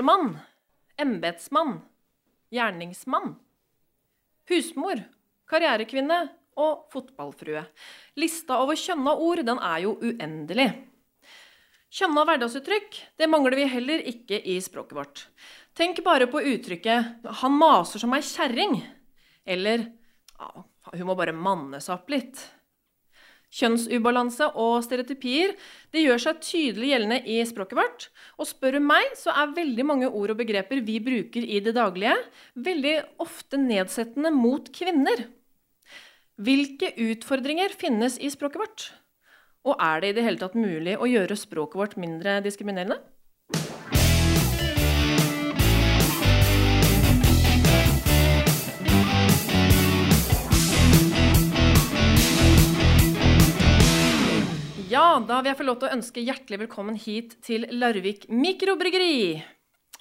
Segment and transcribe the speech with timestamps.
[0.00, 0.38] Førstemann.
[0.96, 1.80] Embetsmann.
[2.50, 3.34] Gjerningsmann.
[4.48, 5.02] Husmor.
[5.44, 6.28] Karrierekvinne.
[6.56, 7.66] Og fotballfrue.
[8.16, 10.70] Lista over kjønna ord, den er jo uendelig.
[11.92, 15.22] Kjønna hverdagsuttrykk, det mangler vi heller ikke i språket vårt.
[15.76, 18.82] Tenk bare på uttrykket 'han maser som ei kjerring',
[19.44, 19.92] eller
[20.92, 22.40] 'hun må bare manne seg opp litt'.
[23.50, 25.56] Kjønnsubalanse og stereotypier
[25.90, 28.06] det gjør seg tydelig gjeldende i språket vårt.
[28.38, 31.74] Og spør du meg, så er veldig mange ord og begreper vi bruker i det
[31.74, 32.14] daglige,
[32.54, 32.94] veldig
[33.26, 35.26] ofte nedsettende mot kvinner.
[36.40, 38.90] Hvilke utfordringer finnes i språket vårt?
[39.66, 43.00] Og er det i det hele tatt mulig å gjøre språket vårt mindre diskriminerende?
[54.90, 59.38] Ja, da vil jeg få lov til å ønske hjertelig velkommen hit til Larvik mikrobryggeri.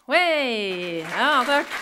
[0.09, 1.03] Hei!
[1.05, 1.75] Ja, takk.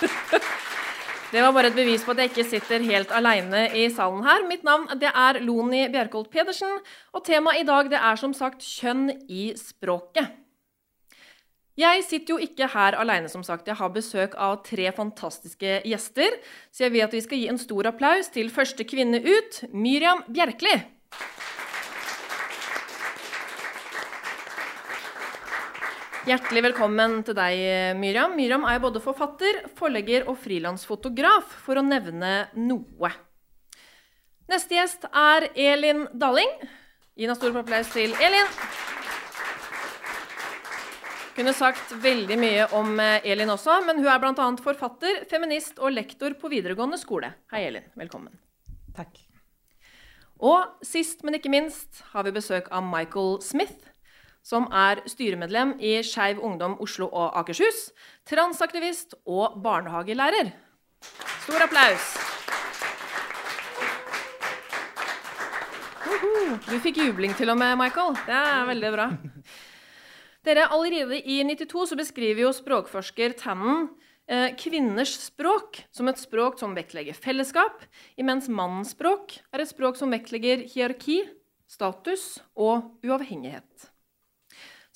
[1.34, 4.46] Det var bare et bevis på at jeg ikke sitter helt aleine i salen her.
[4.48, 6.78] Mitt navn det er Loni Bjerkholt Pedersen,
[7.12, 10.32] og temaet i dag det er som sagt kjønn i språket.
[11.76, 13.68] Jeg sitter jo ikke her aleine, som sagt.
[13.68, 16.38] Jeg har besøk av tre fantastiske gjester.
[16.72, 20.24] Så jeg vil at vi skal gi en stor applaus til første kvinne ut, Myriam
[20.30, 20.78] Bjerkli.
[26.24, 27.58] Hjertelig velkommen til deg,
[28.00, 28.32] Myriam.
[28.32, 33.10] Myriam er både forfatter, forlegger og frilansfotograf, for å nevne noe.
[34.48, 36.48] Neste gjest er Elin Dalling.
[37.12, 38.48] Gi en stor applaus til Elin.
[41.36, 44.50] Kunne sagt veldig mye om eh, Elin også, men hun er bl.a.
[44.64, 47.34] forfatter, feminist og lektor på videregående skole.
[47.52, 47.92] Hei, Elin.
[48.00, 48.32] Velkommen.
[48.96, 49.20] Takk.
[50.40, 53.92] Og sist, men ikke minst, har vi besøk av Michael Smith
[54.44, 57.88] som er styremedlem i Skeiv Ungdom Oslo og Akershus,
[58.28, 60.52] transaktivist og barnehagelærer.
[61.46, 62.14] Stor applaus.
[66.64, 68.16] Du fikk jubling til og med, Michael.
[68.26, 69.06] Det er veldig bra.
[70.44, 73.86] Dere, Allerede i 92 så beskriver jo språkforsker Tannen
[74.28, 77.86] eh, kvinners språk som et språk som vektlegger fellesskap,
[78.20, 81.22] imens mannens språk er et språk som vektlegger hierarki,
[81.64, 83.93] status og uavhengighet.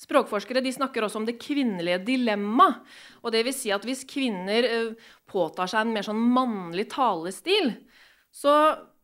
[0.09, 2.71] Språkforskere snakker også om det kvinnelige dilemma.
[3.21, 7.75] Og det vil si at hvis kvinner uh, påtar seg en mer sånn mannlig talestil,
[8.33, 8.53] så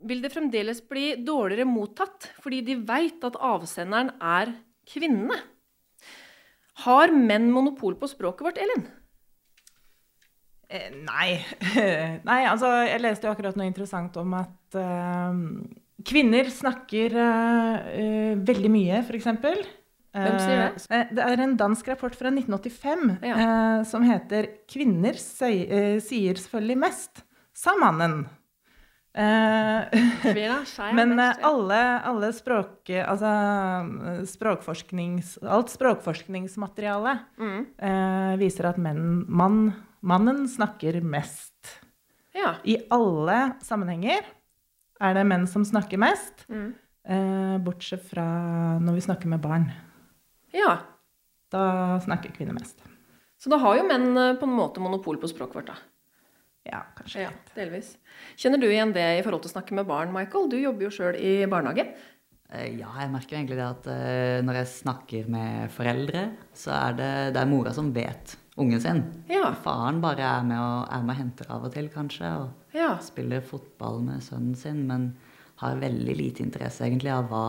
[0.06, 4.56] vil det fremdeles bli dårligere mottatt, fordi de veit at avsenderen er
[4.90, 5.38] kvinne.
[6.86, 8.84] Har menn monopol på språket vårt, Elin?
[10.68, 11.38] Eh, nei.
[12.30, 15.38] nei, altså Jeg leste jo akkurat noe interessant om at uh,
[16.06, 19.30] kvinner snakker uh, veldig mye, f.eks.
[20.16, 20.86] Hvem sier det?
[20.96, 23.36] Eh, det er en dansk rapport fra 1985 ja.
[23.36, 27.24] eh, som heter 'Kvinner sier, selvfølgelig mest',
[27.56, 28.26] sa mannen.
[29.16, 30.00] Eh,
[30.98, 33.32] men alle, alle språk, altså,
[34.28, 37.62] språkforsknings, alt språkforskningsmateriale mm.
[37.80, 39.70] eh, viser at menn, mann,
[40.04, 41.78] mannen snakker mest.
[42.36, 42.58] Ja.
[42.68, 44.28] I alle sammenhenger
[45.00, 46.70] er det menn som snakker mest, mm.
[47.08, 48.28] eh, bortsett fra
[48.84, 49.70] når vi snakker med barn.
[50.56, 50.78] Ja.
[51.54, 51.66] Da
[52.04, 52.80] snakker kvinner mest.
[53.42, 55.78] Så da har jo menn eh, på en måte monopol på språket vårt, da.
[56.66, 57.28] Ja, kanskje.
[57.28, 57.92] Ja, delvis.
[58.42, 60.48] Kjenner du igjen det i forhold til å snakke med barn, Michael?
[60.50, 61.86] Du jobber jo sjøl i barnehage.
[62.50, 66.26] Eh, ja, jeg merker egentlig det at eh, når jeg snakker med foreldre,
[66.58, 69.04] så er det, det er mora som vet ungen sin.
[69.30, 69.52] Ja.
[69.62, 72.32] Faren bare er med og, er med og henter av og til, kanskje.
[72.42, 72.96] Og ja.
[73.04, 75.12] spiller fotball med sønnen sin, men
[75.62, 77.46] har veldig lite interesse egentlig av hva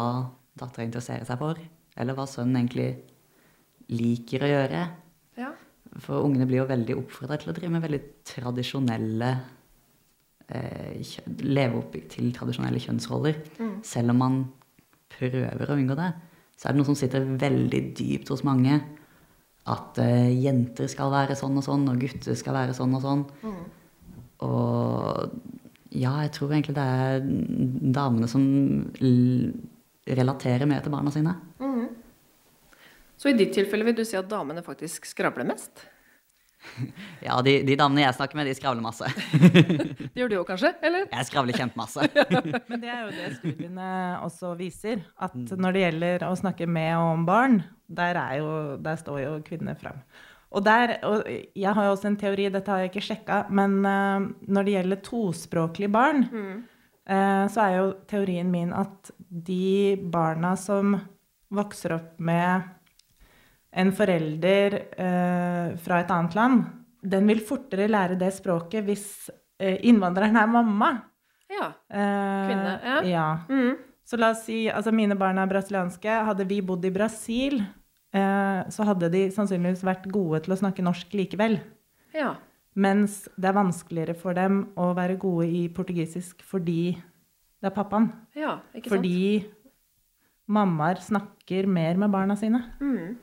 [0.57, 1.60] dattera interesserer seg for.
[1.97, 2.89] Eller hva sønnen egentlig
[3.97, 4.83] liker å gjøre.
[5.41, 5.53] Ja.
[6.03, 9.31] For ungene blir jo veldig oppfordra til å drive med veldig tradisjonelle
[10.53, 11.16] eh,
[11.47, 13.41] Leve opp til tradisjonelle kjønnsroller.
[13.60, 13.77] Mm.
[13.87, 14.39] Selv om man
[15.16, 16.10] prøver å unngå det,
[16.57, 18.81] så er det noe som sitter veldig dypt hos mange.
[19.72, 23.25] At eh, jenter skal være sånn og sånn, og gutter skal være sånn og sånn.
[23.47, 23.63] Mm.
[24.47, 25.39] Og
[25.97, 27.25] ja, jeg tror egentlig det er
[27.97, 28.45] damene som
[30.07, 31.33] relaterer mer til barna sine.
[31.63, 31.76] Mm.
[33.16, 35.86] Så i ditt tilfelle vil du si at damene faktisk skravler mest?
[37.24, 39.09] Ja, de, de, damene jeg snakker med, de skravler masse.
[40.13, 40.72] det gjør du òg, kanskje?
[40.84, 41.09] eller?
[41.10, 42.07] Jeg skravler kjempemasse.
[42.71, 43.89] Men det er jo det studiene
[44.27, 45.03] også viser.
[45.22, 45.57] At mm.
[45.63, 48.51] når det gjelder å snakke med og om barn, der, jo,
[48.83, 50.01] der står jo kvinnene fram.
[50.54, 53.80] Og, der, og jeg har jo også en teori, dette har jeg ikke sjekka, men
[53.83, 56.54] uh, når det gjelder tospråklige barn, mm.
[57.10, 60.95] uh, så er jo teorien min at de barna som
[61.53, 62.71] vokser opp med
[63.77, 66.63] en forelder eh, fra et annet land,
[67.07, 69.07] den vil fortere lære det språket hvis
[69.61, 70.91] eh, innvandreren er mamma.
[71.53, 71.69] Ja.
[71.91, 72.97] Eh, Kvinne, ja.
[73.11, 73.27] ja.
[73.51, 73.77] Mm.
[74.07, 76.21] Så la oss si, altså mine barn er brasilianske.
[76.28, 77.59] Hadde vi bodd i Brasil,
[78.15, 81.61] eh, så hadde de sannsynligvis vært gode til å snakke norsk likevel.
[82.17, 82.37] ja.
[82.77, 88.11] Mens det er vanskeligere for dem å være gode i portugisisk fordi det er pappaen.
[88.37, 88.99] Ja, ikke sant?
[88.99, 89.47] Fordi
[90.53, 92.61] mammaer snakker mer med barna sine.
[92.84, 93.17] Mm.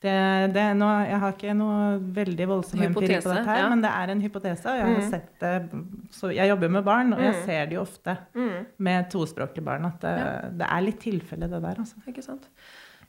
[0.00, 0.12] Det,
[0.54, 3.68] det, nå, jeg har ikke noe veldig voldsom empiri på dette, her, ja.
[3.68, 4.64] men det er en hypotese.
[4.64, 5.10] Og jeg har Mm.
[5.10, 5.80] sett det,
[6.16, 7.44] så jeg jobber med barn, og jeg Mm.
[7.44, 8.66] ser det jo ofte Mm.
[8.78, 10.48] med tospråklige barn at det, Ja.
[10.56, 11.74] det er litt tilfelle, det der.
[11.78, 11.94] Altså.
[12.08, 12.48] Ikke sant?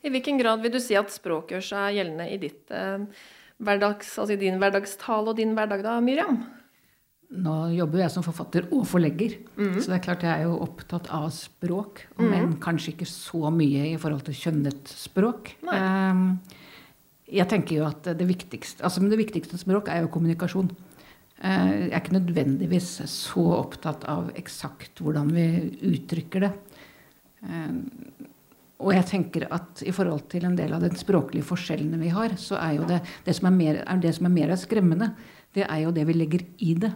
[0.04, 2.98] I hvilken grad vil du si at språk gjør seg gjeldende i ditt eh,
[3.62, 6.44] hverdags, altså i din hverdagstale og din hverdag da, Miriam?
[7.32, 9.38] Nå jobber jo jeg som forfatter og forlegger,
[9.80, 13.94] så det er klart jeg er jo opptatt av språk, men kanskje ikke så mye
[13.94, 15.54] i forhold til kjønnet språk.
[15.64, 15.78] Nei.
[15.78, 16.40] Ehm,
[17.32, 20.72] Jeg tenker jo at det viktigste, altså det viktigste språk er jo kommunikasjon.
[21.42, 25.46] Eh, Jeg er ikke nødvendigvis så opptatt av eksakt hvordan vi
[25.94, 26.52] uttrykker det.
[27.48, 27.90] Ehm,
[28.82, 32.30] Og jeg tenker at i forhold til en del av de språklige forskjellene vi har,
[32.34, 35.12] så er jo det det som er mer, er det som er mer skremmende,
[35.54, 36.92] det er jo det vi legger i det.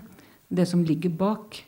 [0.50, 1.64] Det som ligger bak.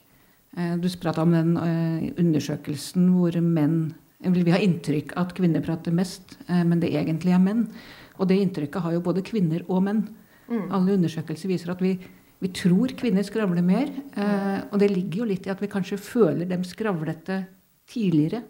[0.58, 5.62] Eh, Du prata om den eh, undersøkelsen hvor menn Vi har inntrykk av at kvinner
[5.62, 7.70] prater mest, eh, men det egentlig er menn.
[8.18, 10.06] Og det inntrykket har jo både kvinner og menn.
[10.48, 11.94] Alle undersøkelser viser at vi,
[12.40, 13.90] vi tror kvinner skravler mer.
[14.16, 17.42] Eh, og det ligger jo litt i at vi kanskje føler dem skravlete
[17.92, 18.44] tidligere.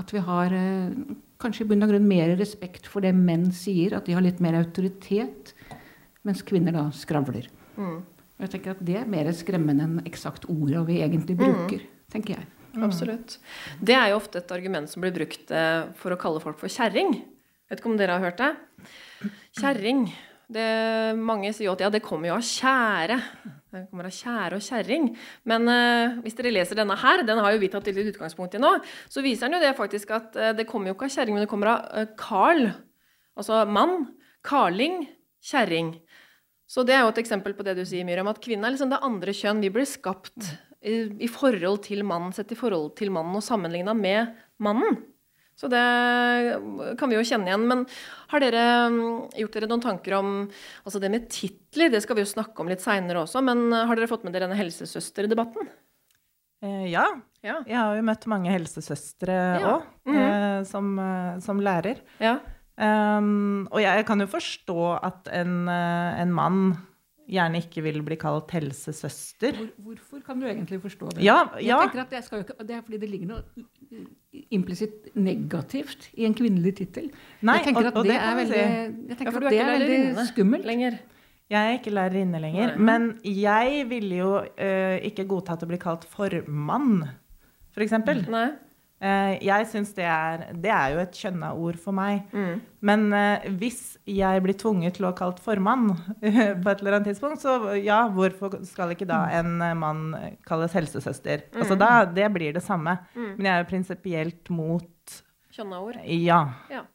[0.00, 0.94] At vi har eh,
[1.42, 4.40] kanskje i bunn og grunn mer respekt for det menn sier, at de har litt
[4.44, 5.54] mer autoritet,
[6.24, 7.50] mens kvinner da skravler.
[7.76, 8.00] Mm.
[8.40, 12.48] Jeg tenker at Det er mer skremmende enn eksakt orda vi egentlig bruker, tenker jeg.
[12.82, 13.36] Absolutt.
[13.78, 16.72] Det er jo ofte et argument som blir brukt eh, for å kalle folk for
[16.72, 17.20] kjerring.
[17.70, 18.52] Vet ikke om dere har hørt det?
[19.58, 20.06] Kjerring.
[21.16, 23.16] Mange sier jo at ja, det kommer jo av kjære.
[23.74, 25.06] Det kommer av kjære og kjerring.
[25.50, 28.60] Men uh, hvis dere leser denne her, den har jo vi tatt litt utgangspunkt i
[28.62, 28.74] nå,
[29.10, 31.46] så viser den jo det faktisk at uh, det kommer jo ikke av kjerring, men
[31.46, 32.68] det kommer av Carl.
[33.34, 34.12] Altså mann.
[34.44, 35.06] Karling.
[35.44, 35.96] Kjerring.
[36.70, 38.92] Så det er jo et eksempel på det du sier, Miriam, at kvinnen er liksom
[38.92, 39.64] det andre kjønn.
[39.64, 40.52] Vi blir skapt
[40.84, 44.32] i, i forhold til mannen, sett i forhold til mannen og sammenligna med
[44.62, 45.00] mannen.
[45.54, 45.82] Så det
[46.98, 47.66] kan vi jo kjenne igjen.
[47.70, 47.84] Men
[48.32, 49.04] har dere mm,
[49.38, 50.32] gjort dere noen tanker om
[50.82, 51.92] altså det med titler?
[51.94, 54.48] Det skal vi jo snakke om litt seinere også, men har dere fått med dere
[54.48, 55.70] denne helsesøsterdebatten?
[56.64, 57.06] Eh, ja,
[57.44, 57.58] Ja.
[57.68, 59.82] jeg har jo møtt mange helsesøstre Ja.
[60.06, 60.60] mm -hmm.
[60.60, 62.00] eh, som, eh, som lærer.
[62.20, 62.38] ja.
[62.76, 66.76] Um, og jeg kan jo forstå at en, eh, en mann
[67.30, 69.56] gjerne ikke vil bli kalt helsesøster.
[69.56, 71.24] Hvor, hvorfor kan du egentlig forstå det?
[71.24, 74.04] Ja, Jeg tenker at jo ikke, det er fordi det ligger noe
[74.54, 77.10] implisitt negativt i en kvinnelig tittel.
[77.42, 79.56] Jeg tenker at og det, det er veldig, jeg ja, tenker for du at er
[79.56, 80.68] det ikke er veldig skummelt.
[80.68, 80.98] lenger.
[81.52, 82.74] Jeg er ikke lærerinne lenger.
[82.74, 82.84] Nei.
[82.88, 87.04] Men jeg ville jo uh, ikke godtatt å bli kalt formann,
[87.74, 88.24] for eksempel.
[88.32, 88.48] Nei?
[89.04, 92.22] Eh, jeg syns det er Det er jo et kjønna ord for meg.
[92.32, 92.62] Mm.
[92.88, 97.44] Men eh, hvis jeg blir tvunget til å kalt formann på et eller annet tidspunkt,
[97.44, 100.06] så ja, hvorfor skal ikke da en mann
[100.48, 101.46] kalles helsesøster?
[101.52, 102.96] Altså da, Det blir det samme.
[103.12, 103.30] Mm.
[103.36, 104.90] Men jeg er jo prinsipielt mot
[105.54, 106.00] Kjønna ord.
[106.08, 106.40] ja.
[106.72, 106.86] Ja.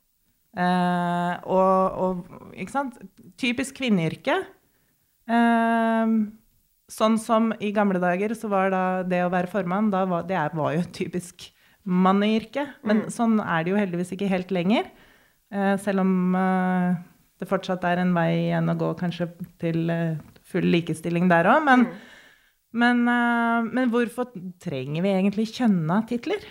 [0.58, 2.98] Uh, og, og ikke sant?
[3.39, 4.34] Typisk kvinneyrke.
[5.30, 6.25] Uh,
[6.89, 10.42] sånn som i gamle dager så var da det å være formann, da var, det
[10.58, 11.51] var jo typisk
[11.89, 12.65] manneyrke.
[12.86, 14.89] Men sånn er det jo heldigvis ikke helt lenger.
[15.50, 17.00] Eh, selv om eh,
[17.41, 19.31] det fortsatt er en vei igjen å gå kanskje
[19.62, 21.65] til eh, full likestilling der òg.
[21.65, 21.88] Men,
[22.77, 24.31] men, eh, men hvorfor
[24.62, 26.46] trenger vi egentlig kjønna titler?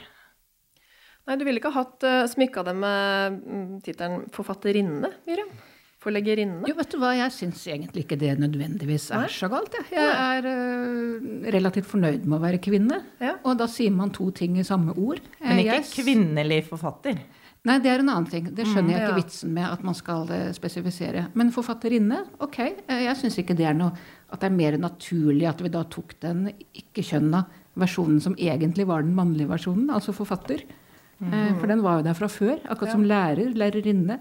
[1.28, 5.50] Nei, du ville ikke ha hatt smykka dem med mm, tittelen forfatterinne, Miriam?
[5.98, 6.62] Forleggerinne?
[6.70, 9.32] Jo, vet du hva, jeg syns egentlig ikke det nødvendigvis er Nei?
[9.34, 9.74] så galt.
[9.74, 13.00] Jeg, jeg er uh, relativt fornøyd med å være kvinne.
[13.18, 13.32] Ja.
[13.42, 15.18] Og da sier man to ting i samme ord.
[15.42, 17.18] Men Eh, ikke jeg- kvinnelig forfatter.
[17.66, 18.46] Nei, det er en annen ting.
[18.54, 21.26] Det skjønner jeg ikke vitsen med at man skal eh, spesifisere.
[21.34, 22.58] Men forfatterinne, ok.
[22.88, 23.90] Jeg syns ikke det er noe
[24.30, 27.42] At det er mer naturlig at vi da tok den ikke-kjønna
[27.80, 30.62] versjonen som egentlig var den mannlige versjonen, altså forfatter.
[31.20, 32.58] Eh, For den var jo der fra før.
[32.70, 34.20] Akkurat som lærer, lærerinne.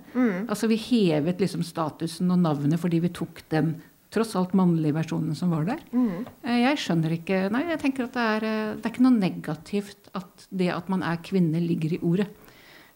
[0.49, 3.75] Altså Vi hevet liksom statusen og navnet fordi vi tok den
[4.09, 5.79] tross alt mannlige versjonen som var der.
[5.91, 6.25] Mm.
[6.47, 10.09] Jeg skjønner ikke Nei, jeg tenker at det er, eh, det er ikke noe negativt
[10.15, 12.27] at det at man er kvinne, ligger i ordet.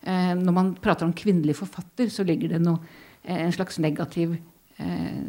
[0.03, 2.79] Eh, Når man prater om kvinnelig forfatter, så ligger det noe,
[3.25, 4.37] eh, en slags negativ
[4.79, 5.21] eh,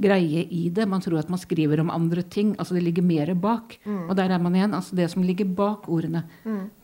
[0.00, 0.86] greie i det.
[0.88, 2.54] Man tror at man skriver om andre ting.
[2.58, 3.78] Altså det ligger mer bak.
[4.08, 4.74] Og der er man igjen.
[4.74, 6.24] Altså det som ligger bak ordene,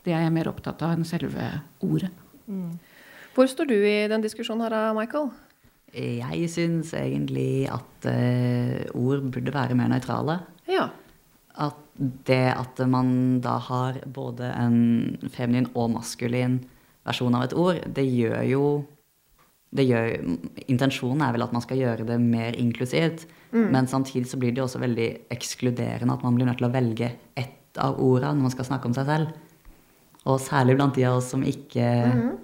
[0.05, 1.49] det er jeg mer opptatt av enn selve
[1.85, 2.11] ordet.
[3.35, 5.29] Hvor står du i den diskusjonen her, Michael?
[5.93, 10.39] Jeg syns egentlig at uh, ord burde være mer nøytrale.
[10.69, 10.89] Ja.
[11.57, 11.79] At
[12.27, 16.59] det at man da har både en feminin og maskulin
[17.07, 18.63] versjon av et ord, det gjør jo
[19.77, 23.27] gjør, Intensjonen er vel at man skal gjøre det mer inklusivt.
[23.53, 26.73] Men samtidig så blir det jo også veldig ekskluderende at man blir nødt til å
[26.73, 29.27] velge ett av ordene når man skal snakke om seg selv.
[30.27, 31.85] Og særlig blant de av oss som ikke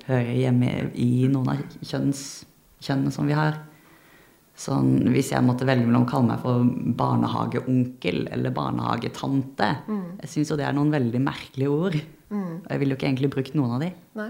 [0.07, 2.45] hører hjemme i noen av kjønns,
[2.81, 3.57] kjønnene som vi har.
[4.55, 6.63] Sånn, hvis jeg måtte velge mellom å kalle meg for
[6.95, 9.67] barnehageonkel eller barnehagetante
[10.21, 11.97] Jeg syns jo det er noen veldig merkelige ord.
[12.31, 13.91] Og jeg ville jo ikke egentlig brukt noen av de.
[14.15, 14.29] Nei.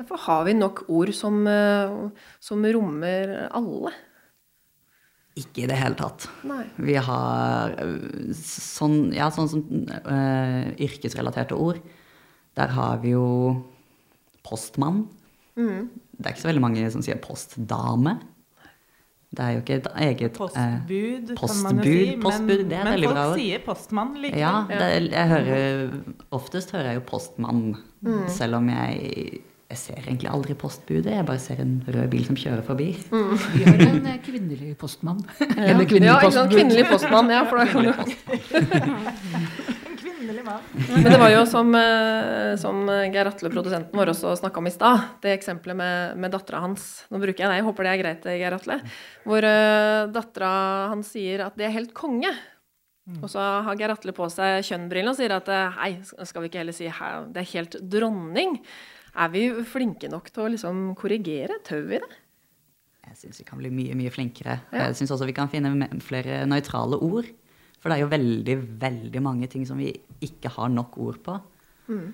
[0.00, 1.92] Derfor har vi nok ord som, eh,
[2.40, 3.92] som rommer alle.
[5.36, 6.26] Ikke i det hele tatt.
[6.48, 6.64] Nei.
[6.80, 7.76] Vi har
[8.34, 11.78] sånn, ja, sånn som uh, yrkesrelaterte ord.
[12.58, 13.28] Der har vi jo
[14.44, 15.04] postmann.
[15.54, 18.16] Det er ikke så veldig mange som sier postdame.
[19.30, 22.16] Det er jo ikke et eget øh, Postbud, kan man jo postbud, si.
[22.24, 23.36] postbud, det er men veldig folk bra ord.
[23.38, 24.40] sier postmann likevel.
[24.42, 25.92] Ja, det, jeg hører
[26.34, 27.62] Oftest hører jeg jo postmann.
[28.34, 31.12] Selv om jeg jeg ser egentlig aldri postbudet.
[31.14, 32.88] Jeg bare ser en rød bil som kjører forbi.
[33.10, 35.20] Vi har en eh, kvinnelig postmann.
[35.68, 36.54] Eller kvinnelig ja, en postbud.
[36.56, 37.30] Kvinnelig postmann.
[37.30, 37.90] Ja, for da kan du
[39.90, 40.66] En kvinnelig mann.
[40.90, 44.74] Men det var jo som, eh, som Geir Atle, produsenten vår, også snakka om i
[44.74, 45.06] stad.
[45.22, 46.90] Det eksempelet med, med dattera hans.
[47.06, 48.80] Nå bruker jeg det, jeg håper det er greit, Geir Atle.
[49.22, 50.54] Hvor uh, dattera
[50.90, 52.34] hans sier at det er helt konge.
[53.18, 55.90] Og så har Geir Atle på seg kjønnbrillene og sier at eh, hei,
[56.28, 58.58] skal vi ikke heller si hei, det er helt dronning?
[59.14, 61.58] Er vi flinke nok til å liksom korrigere?
[61.66, 62.10] Tør vi det?
[63.10, 64.60] Jeg syns vi kan bli mye, mye flinkere.
[64.70, 64.86] Ja.
[64.86, 67.26] Jeg syns også vi kan finne flere nøytrale ord.
[67.80, 69.90] For det er jo veldig, veldig mange ting som vi
[70.22, 71.38] ikke har nok ord på.
[71.90, 72.10] Mm.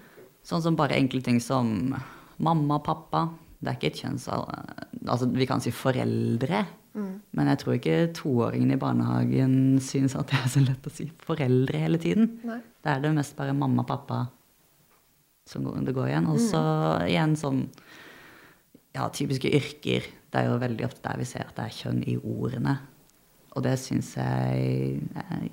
[0.46, 1.90] Sånn som bare enkle ting som
[2.38, 3.26] mamma, pappa.
[3.58, 4.28] Det er ikke et kjønns...
[4.30, 6.62] Altså, vi kan si foreldre.
[6.96, 7.12] Mm.
[7.36, 11.10] Men jeg tror ikke toåringen i barnehagen syns at det er så lett å si
[11.26, 12.30] foreldre hele tiden.
[12.46, 12.62] Nei.
[12.86, 14.24] Da er det mest bare mamma, pappa
[15.46, 16.28] som det går igjen.
[16.32, 16.62] Og så
[17.06, 17.62] igjen sånn
[18.96, 20.08] ja, typiske yrker.
[20.32, 22.78] Det er jo veldig ofte der vi ser at det er kjønn i ordene.
[23.56, 25.52] Og det syns jeg Jeg,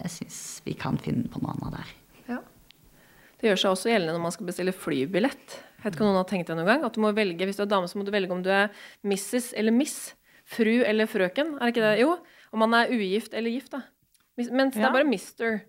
[0.00, 1.92] jeg syns vi kan finne på noe annet der.
[2.32, 2.40] Ja.
[3.38, 5.60] Det gjør seg også gjeldende når man skal bestille flybillett.
[5.78, 6.84] Jeg vet ikke noen har tenkt det noen gang?
[6.86, 8.72] At du må velge, Hvis du er dame, så må du velge om du er
[9.04, 9.52] Mrs.
[9.58, 10.14] eller Miss.
[10.44, 11.54] Fru eller frøken.
[11.56, 12.00] Er det ikke det?
[12.02, 12.16] Jo.
[12.52, 13.82] Om man er ugift eller gift, da.
[14.36, 15.62] Mens Mens det er bare mister.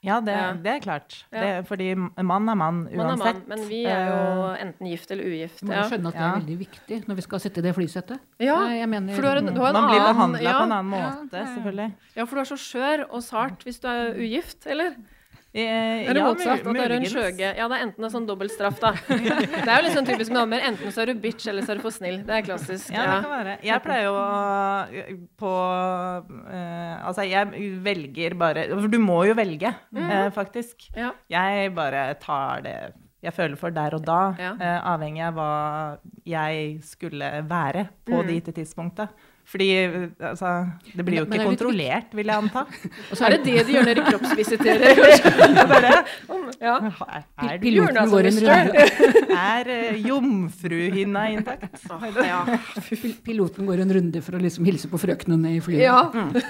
[0.00, 1.18] Ja, det, det er klart.
[1.28, 1.40] Ja.
[1.40, 2.96] Det, fordi mann er mann uansett.
[2.96, 5.60] Man er mann, men vi er jo Eh, enten gift eller ugift.
[5.60, 8.26] Du må skjønne at det er veldig viktig når vi skal sitte i det flysettet.
[8.42, 10.66] ja jeg mener, for du har en, du har en Man blir behandla ja, på
[10.66, 11.54] en annen måte, ja, ja.
[11.54, 11.88] selvfølgelig.
[12.16, 14.96] ja, for du er så skjør og sart hvis du er ugift, eller?
[15.50, 17.48] Eh, det ja, motsatt, at det er en sjøge skjøge.
[17.58, 18.92] Ja, det er enten en sånn dobbelt straff, da.
[19.10, 20.62] Det er jo sånn typisk med damer.
[20.68, 22.20] Enten så er du bitch, eller så er du for snill.
[22.28, 22.92] Det er klassisk.
[22.94, 23.56] Ja, det kan være.
[23.66, 25.52] Jeg pleier jo å på
[26.54, 30.86] eh, Altså, jeg velger bare For du må jo velge, eh, faktisk.
[30.94, 31.12] Ja.
[31.32, 32.76] Jeg bare tar det
[33.20, 35.48] jeg føler for der og da, eh, avhengig av hva
[36.24, 38.26] jeg skulle være på Mm.
[38.26, 39.10] det gitte tidspunktet.
[39.50, 39.68] Fordi
[40.30, 40.50] altså,
[40.94, 42.66] det blir jo ikke er kontrollert, vil jeg anta.
[43.10, 45.00] Og så Er det det de gjør når de kroppsvisiterer?
[45.00, 46.60] kanskje?
[46.60, 46.76] ja.
[47.42, 48.84] Er, piloten vår en runde,
[49.54, 51.82] er eh, jomfruhinna intakt?
[52.20, 52.40] Ja.
[53.24, 55.84] piloten går en runde for å liksom hilse på frøknene i flyet.
[55.84, 55.98] ja.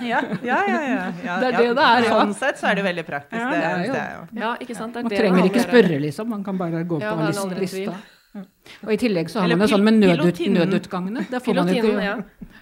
[0.00, 0.60] Ja, ja, ja.
[0.68, 1.40] ja, ja.
[1.40, 1.58] Det er ja.
[1.58, 2.14] det det er, ja.
[2.14, 3.40] Sånn sett så er det veldig praktisk.
[3.40, 3.92] Ja, det, det er jo.
[3.92, 4.22] det er jo.
[4.44, 4.94] Ja, ikke sant?
[4.94, 6.32] Det er Man det trenger det ikke spørre, liksom.
[6.36, 8.00] Man kan bare gå Ja, på lista.
[8.30, 8.44] Ja.
[8.86, 11.24] Og i tillegg så har Eller man det sånn med nødut, nødutgangene.
[11.32, 12.12] Der får man ikke, ja.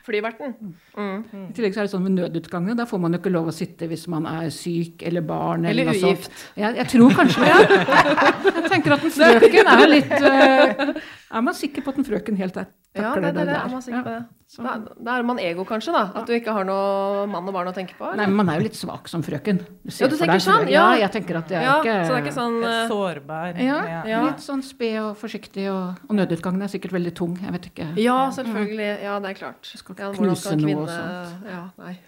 [0.06, 0.54] Flyverten.
[0.96, 1.18] Mm.
[1.42, 2.76] I tillegg så er det sånn med nødutgangene.
[2.78, 5.68] Der får man jo ikke lov å sitte hvis man er syk eller barn.
[5.68, 6.32] Eller noe ugift.
[6.56, 7.84] Jeg, jeg tror kanskje det.
[8.58, 12.36] Jeg tenker at en frøken er litt uh, Er man sikker på at en frøken
[12.40, 13.60] helt er Ja, det, det, det der?
[13.60, 14.24] er man sikker på det.
[14.48, 16.10] Så- Da, da er man ego, kanskje, da.
[16.18, 18.08] At du ikke har noe mann og barn å tenke på.
[18.16, 19.58] Nei, men man er jo litt svak som frøken.
[19.90, 20.94] ser Ja, du for tenker deg sånn, ja.
[20.94, 23.58] Ja, jeg tenker at det er Ja, ikke så det er ikke sånn eh, Sårbar.
[23.60, 24.22] ja, Ja.
[24.24, 27.36] litt sånn sped og forsiktig, og, og nødutgangen er sikkert veldig tung.
[27.42, 27.96] Jeg vet ikke.
[27.98, 29.02] Ja, selvfølgelig.
[29.02, 29.64] Ja, det er klart.
[29.76, 31.44] skal Ja, knuse skal en noe og sånt.
[31.44, 31.98] Ja, nei.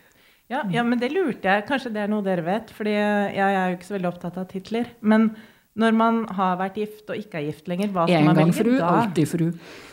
[0.49, 1.67] Ja, ja, men det lurte jeg.
[1.69, 2.71] Kanskje det er noe dere vet?
[2.71, 4.87] Fordi jeg er jo ikke så veldig opptatt av titler.
[5.03, 5.37] Men
[5.79, 8.51] når man har vært gift og ikke er gift lenger, hva skal En man gang
[8.51, 8.89] velge fru, da?
[9.05, 9.45] alltid fru.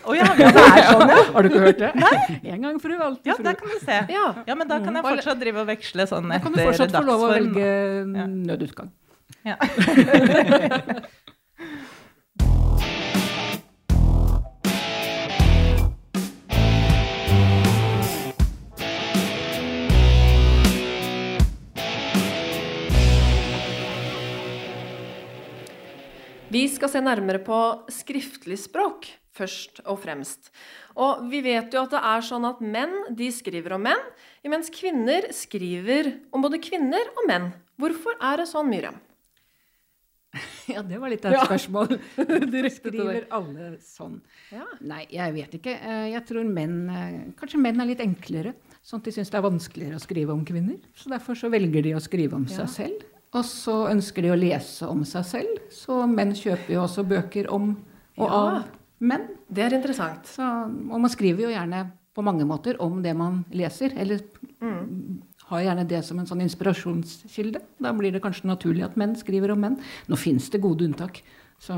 [0.08, 1.20] Oh, ja, det er sånn, ja.
[1.36, 1.92] Har du ikke hørt det?
[2.02, 2.16] Nei.
[2.56, 3.30] En gang fru, alltid fru.
[3.30, 4.00] Ja, det der kan du se.
[4.16, 4.26] Ja.
[4.50, 7.06] Ja, men da kan jeg fortsatt drive og veksle sånn Da kan du fortsatt få
[7.06, 7.70] lov å velge
[8.34, 8.90] nødutgang.
[9.46, 9.56] Ja.
[26.52, 27.58] Vi skal se nærmere på
[27.92, 30.48] skriftlig språk først og fremst.
[30.98, 34.06] Og vi vet jo at det er sånn at menn de skriver om menn,
[34.48, 37.50] mens kvinner skriver om både kvinner og menn.
[37.78, 38.98] Hvorfor er det sånn, Myriam?
[40.68, 41.44] Ja, det var litt av et Ja.
[41.48, 41.94] spørsmål.
[42.78, 44.18] Skriver alle sånn?
[44.52, 44.66] Ja.
[44.84, 45.76] Nei, jeg vet ikke.
[45.80, 48.52] Eh, Jeg tror menn eh, Kanskje menn er litt enklere.
[48.84, 50.80] Sånn at de syns det er vanskeligere å skrive om kvinner.
[50.96, 52.66] Så derfor så velger de å skrive om Ja.
[52.66, 53.06] seg selv.
[53.36, 55.58] Og så ønsker de å lese om seg selv.
[55.74, 57.74] Så menn kjøper jo også bøker om
[58.18, 58.34] og Ja.
[58.34, 58.64] av
[59.00, 59.28] menn.
[59.52, 60.26] Det er interessant.
[60.26, 60.42] Så,
[60.92, 63.92] og man skriver jo gjerne på mange måter om det man leser.
[63.98, 64.22] Eller
[65.48, 67.62] har gjerne det som en sånn inspirasjonskilde.
[67.80, 69.78] Da blir det kanskje naturlig at menn skriver om menn.
[70.10, 71.22] Nå fins det gode unntak,
[71.60, 71.74] så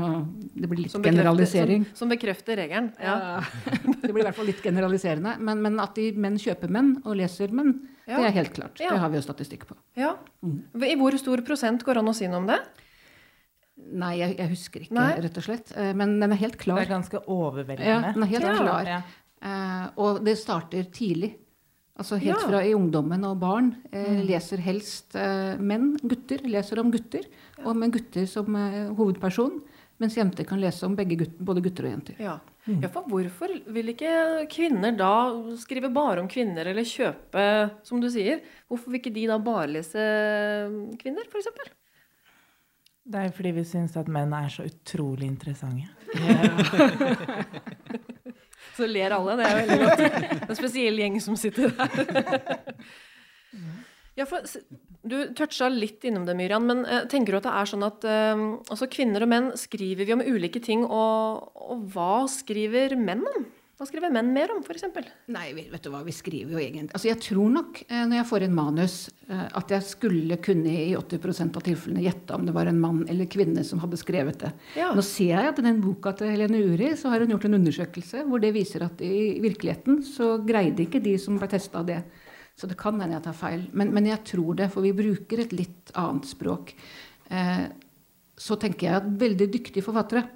[0.56, 1.84] det blir litt Som generalisering.
[1.92, 2.92] som, som bekrefter regelen.
[3.00, 3.40] Ja.
[4.02, 5.36] det blir i hvert fall litt generaliserende.
[5.40, 7.76] Men, men at de menn kjøper menn og leser menn,
[8.08, 8.16] Ja.
[8.18, 8.80] det er helt klart.
[8.80, 8.90] Ja.
[8.90, 9.76] Det har vi jo statistikk på.
[9.96, 10.16] ja.
[10.42, 12.58] I hvor stor prosent går det an å si noe om det?
[13.80, 15.12] Nei, jeg, jeg husker ikke, Nei.
[15.24, 15.70] rett og slett.
[15.76, 16.80] Eh, Men den er helt klar.
[16.82, 17.86] Det er ganske overveldende.
[17.88, 18.56] Ja, den er helt Ja.
[18.58, 18.84] klar.
[18.90, 19.02] Ja.
[19.40, 21.34] Eh, og det starter tidlig.
[21.98, 22.48] Altså helt Ja.
[22.48, 23.76] fra i ungdommen og barn.
[23.92, 24.26] Eh, Mm.
[24.26, 27.24] Leser helst eh, menn, gutter, leser om gutter.
[27.64, 29.62] Og med gutter som eh, hovedperson.
[29.98, 32.14] Mens jenter kan lese om begge gutter, både gutter og jenter.
[32.20, 32.38] Ja.
[32.82, 34.12] Ja, for hvorfor vil ikke
[34.52, 35.12] kvinner da
[35.60, 37.44] skrive bare om kvinner, eller kjøpe,
[37.86, 38.40] som du sier?
[38.70, 40.06] Hvorfor vil ikke de da bare lese
[41.00, 41.50] kvinner, f.eks.?
[43.10, 45.88] Det er fordi vi syns at menn er så utrolig interessante.
[48.76, 50.00] Så ler alle, det er veldig godt.
[50.46, 51.90] En spesiell gjeng som sitter der.
[54.20, 54.44] Ja, for
[55.00, 58.04] Du toucha litt innom det, Myrian, men uh, tenker du at det er sånn at
[58.04, 63.48] uh, kvinner og menn skriver vi om ulike ting, og, og hva skriver menn om?
[63.80, 64.84] Hva skriver menn mer om, f.eks.?
[65.32, 68.28] Nei, vet du hva, vi skriver jo egentlig Altså, jeg tror nok, uh, når jeg
[68.28, 68.98] får en manus,
[69.30, 73.28] at jeg skulle kunne i 80% av tilfellene gjette om det var en mann eller
[73.30, 74.50] kvinne som hadde skrevet det.
[74.76, 74.90] Ja.
[74.92, 77.56] Nå ser jeg at i den boka til Helene Uri så har hun gjort en
[77.62, 82.02] undersøkelse hvor det viser at i virkeligheten så greide ikke de som ble testa det.
[82.60, 83.62] Så det kan hende jeg tar feil.
[83.72, 86.74] Men, men jeg tror det, for vi bruker et litt annet språk.
[87.32, 87.64] Eh,
[88.40, 90.26] så tenker jeg at veldig dyktige forfattere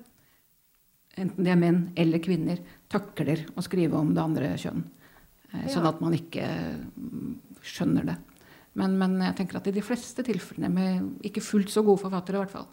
[1.21, 2.61] enten de er menn eller kvinner,
[2.91, 4.85] takler å skrive om det andre kjønn.
[5.53, 7.35] Eh, Sånn at man ikke mm,
[7.65, 8.17] skjønner det.
[8.81, 12.41] Men, men jeg tenker at i de fleste tilfellene, med ikke fullt så gode forfattere
[12.41, 12.67] i hvert fall,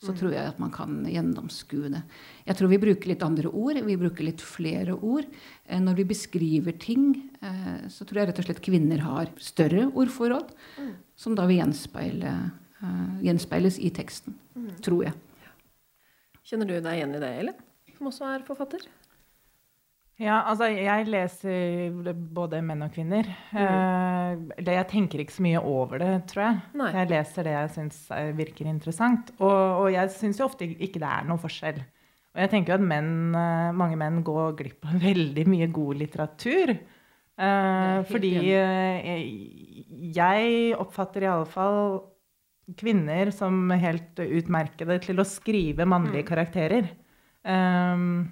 [0.00, 2.00] så tror jeg at man kan gjennomskue det.
[2.46, 3.80] Jeg tror vi bruker litt andre ord.
[3.84, 5.26] Vi bruker litt flere ord.
[5.68, 9.90] Eh, Når vi beskriver ting, eh, så tror jeg rett og slett kvinner har større
[9.92, 10.54] ordforråd,
[11.16, 12.32] som da vil gjenspeile,
[12.80, 14.34] eh, gjenspeiles i teksten.
[14.80, 15.12] Tror jeg.
[16.48, 17.60] Kjenner du deg igjen i det, Elin?
[17.98, 18.80] Som også er forfatter?
[20.20, 23.24] Ja, altså jeg leser både menn og kvinner.
[23.56, 26.58] Eh, jeg tenker ikke så mye over det, tror jeg.
[26.76, 26.90] Nei.
[26.98, 28.02] Jeg leser det jeg syns
[28.36, 29.32] virker interessant.
[29.38, 31.80] Og, og jeg syns jo ofte ikke det er noen forskjell.
[32.30, 36.02] Og jeg tenker jo at menn, eh, mange menn går glipp av veldig mye god
[36.04, 36.74] litteratur.
[37.40, 39.20] Eh, fordi eh,
[40.14, 41.80] jeg oppfatter i alle fall
[42.78, 46.92] kvinner som helt utmerkede til å skrive mannlige karakterer.
[47.42, 48.28] Um,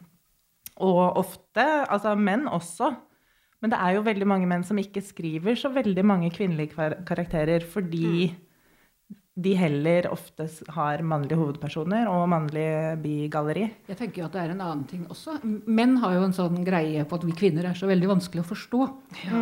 [0.85, 2.93] og ofte, altså menn også.
[3.63, 7.65] Men det er jo veldig mange menn som ikke skriver så veldig mange kvinnelige karakterer
[7.67, 8.31] fordi
[9.39, 13.69] de heller ofte har mannlige hovedpersoner og mannlige bigalleri.
[13.87, 15.37] Jeg tenker jo at det er en annen ting også.
[15.71, 18.49] Menn har jo en sånn greie på at vi kvinner er så veldig vanskelig å
[18.49, 18.81] forstå.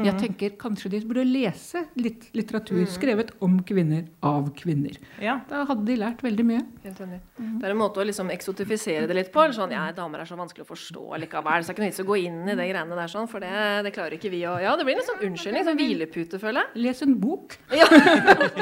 [0.04, 4.98] Jeg tenker kanskje de burde lese litt litteratur skrevet om kvinner av kvinner.
[5.22, 5.38] Ja.
[5.48, 6.61] Da hadde de lært veldig mye.
[6.85, 7.22] Helt enig.
[7.38, 9.46] Det er en måte å liksom eksotifisere det litt på.
[9.46, 11.92] Eller sånn, ja, damer er så vanskelig å forstå likevel, så det er ikke noe
[11.94, 13.52] vits å gå inn i det greiene der, sånn, for det,
[13.87, 16.85] det klarer ikke vi å Ja, det blir en sånn unnskyldning, sånn hvilepute, føler jeg.
[16.85, 17.56] Les en bok.
[17.72, 17.88] Ja.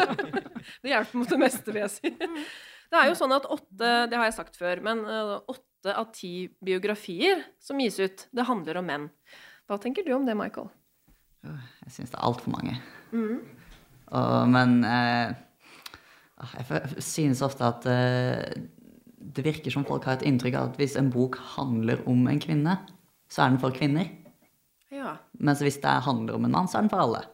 [0.84, 2.14] det hjelper mot det meste, vil jeg si.
[2.92, 6.12] Det er jo sånn at åtte, det har jeg sagt før, men eh, åtte av
[6.14, 9.06] ti biografier som gis ut, det handler om menn.
[9.66, 10.68] Hva tenker du om det, Michael?
[11.42, 12.76] Jeg syns det er altfor mange.
[14.14, 15.34] Og, men eh,
[16.60, 18.62] jeg synes ofte at eh,
[19.34, 22.42] det virker som folk har et inntrykk av at hvis en bok handler om en
[22.46, 22.78] kvinne,
[23.32, 24.12] så er den for kvinner.
[24.94, 25.16] Ja.
[25.42, 27.24] Mens hvis det handler om en mann, så er den for alle.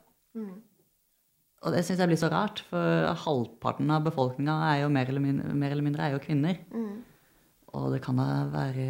[1.61, 5.25] Og det syns jeg blir så rart, for halvparten av befolkninga er jo mer eller
[5.25, 6.63] mindre, mer eller mindre er jo kvinner.
[7.77, 8.87] Og det kan da være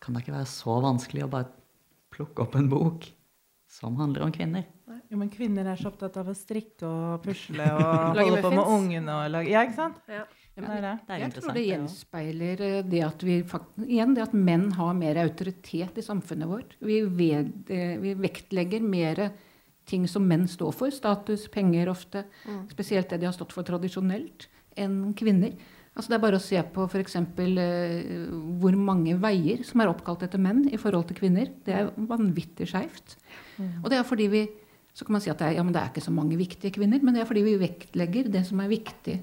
[0.00, 1.50] kan da ikke være så vanskelig å bare
[2.14, 3.06] plukke opp en bok
[3.76, 4.64] som handler om kvinner.
[5.10, 8.72] Jo, men kvinner er så opptatt av å strikke og pusle og holde på med
[8.74, 10.00] ungene og lage Ja, ikke sant?
[10.10, 10.24] ja.
[10.56, 10.92] Det er det.
[11.04, 13.34] Det er Jeg tror det det gjenspeiler eh, det at vi
[13.84, 16.72] igjen det at menn har mer autoritet i samfunnet vårt.
[16.80, 19.20] Vi, ved, eh, vi vektlegger mer
[19.86, 22.24] ting som menn står for, status, penger ofte,
[22.72, 25.54] spesielt det de har stått for tradisjonelt, enn kvinner.
[25.96, 27.14] Altså det er bare å se på f.eks.
[27.16, 28.26] Eh,
[28.60, 31.48] hvor mange veier som er oppkalt etter menn i forhold til kvinner.
[31.64, 33.16] Det er vanvittig skeivt.
[33.56, 33.78] Mm.
[33.80, 34.42] Og det er fordi vi
[34.96, 36.72] så kan man si at det er, ja, men det er ikke så mange viktige
[36.72, 39.16] kvinner, men det er fordi vi vektlegger det som er viktig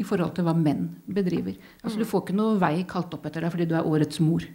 [0.00, 1.58] i forhold til hva menn bedriver.
[1.82, 2.10] Altså Du mm.
[2.12, 4.46] får ikke noe vei kalt opp etter deg fordi du er årets mor.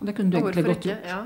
[0.00, 1.06] Det kunne du egentlig godt gjort.
[1.06, 1.20] Ja.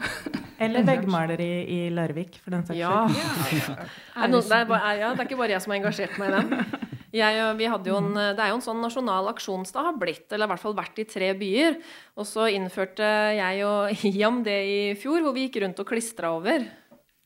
[0.65, 2.83] Eller veggmaleri i Larvik, for den saks skyld.
[2.83, 3.77] Ja.
[3.77, 4.27] ja.
[4.35, 4.59] Det,
[4.99, 6.83] ja, det er ikke bare jeg som har engasjert meg i den.
[7.15, 10.75] Jeg, en, det er jo en sånn nasjonal aksjonsdag har blitt, eller i hvert fall
[10.75, 11.77] vært i tre byer.
[12.19, 13.07] Og så innførte
[13.37, 16.67] jeg og Iam det i fjor, hvor vi gikk rundt og klistra over.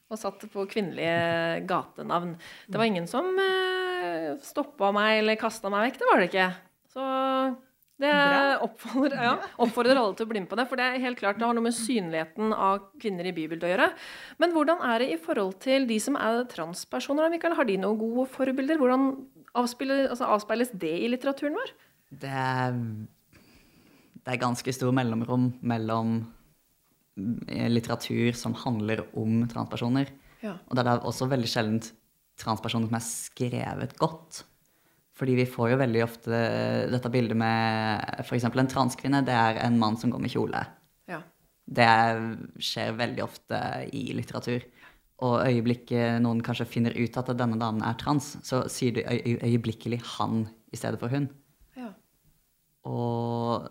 [0.08, 2.34] Og satt på kvinnelige gatenavn.
[2.68, 5.98] Det var ingen som eh, stoppa meg eller kasta meg vekk.
[6.00, 6.50] Det var det ikke.
[6.92, 7.08] Så
[7.98, 8.12] det
[8.62, 10.68] oppfordrer, ja, oppfordrer, alle til å bli med på det.
[10.70, 13.72] For det er helt klart det har noe med synligheten av kvinner i Bibelen å
[13.72, 13.88] gjøre.
[14.38, 17.30] Men hvordan er det i forhold til de som er transpersoner?
[17.32, 17.56] Mikael?
[17.58, 18.78] Har de noen gode forbilder?
[18.78, 19.11] Hvordan
[19.58, 21.72] altså avspeiles det i litteraturen vår?
[22.22, 22.78] Det er,
[24.22, 26.20] det er ganske stor mellomrom mellom
[27.50, 30.14] eh, litteratur som handler om transpersoner.
[30.44, 30.54] Ja.
[30.68, 31.90] Og det er også veldig sjeldent
[32.38, 34.44] transpersoner som er skrevet godt.
[35.18, 36.40] Fordi vi får jo veldig ofte
[36.92, 38.46] dette bildet med f.eks.
[38.46, 39.24] en transkvinne.
[39.26, 40.61] Det er en mann som går med kjole.
[41.11, 41.22] Ja.
[41.66, 41.88] Det
[42.62, 43.62] skjer veldig ofte
[43.98, 44.62] i litteratur
[45.26, 50.00] og øyeblikket noen kanskje finner ut at denne damen er trans, så sier du øyeblikkelig
[50.04, 51.28] 'han' i stedet for 'hun'.
[51.76, 51.90] Ja.
[52.85, 53.68] Og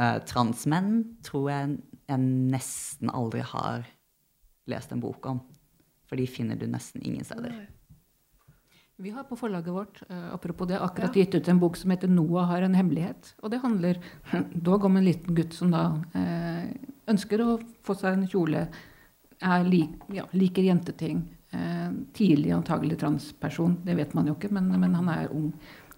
[0.00, 3.86] uh, transmenn tror jeg jeg nesten aldri har
[4.66, 5.40] lest en bok om.
[6.06, 7.50] For de finner du nesten ingen steder.
[7.50, 7.66] Nei.
[9.00, 11.24] Vi har på forlaget vårt uh, apropos det, akkurat ja.
[11.24, 13.34] gitt ut en bok som heter 'Noah har en hemmelighet'.
[13.42, 13.98] Og det handler
[14.68, 15.84] dog om en liten gutt som da
[16.14, 16.68] uh,
[17.08, 18.66] ønsker å få seg en kjole
[19.64, 21.22] lik, ja, liker jenteting.
[21.50, 25.48] Eh, tidlig antagelig transperson, det vet man jo ikke, men, men, han er ung.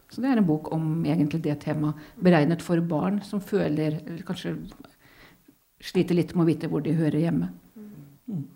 [0.09, 1.99] Så det er en bok om egentlig det temaet.
[2.17, 4.55] Beregnet for barn som føler eller kanskje
[5.83, 7.51] sliter litt med å vite hvor de hører hjemme.
[7.77, 8.47] Mm.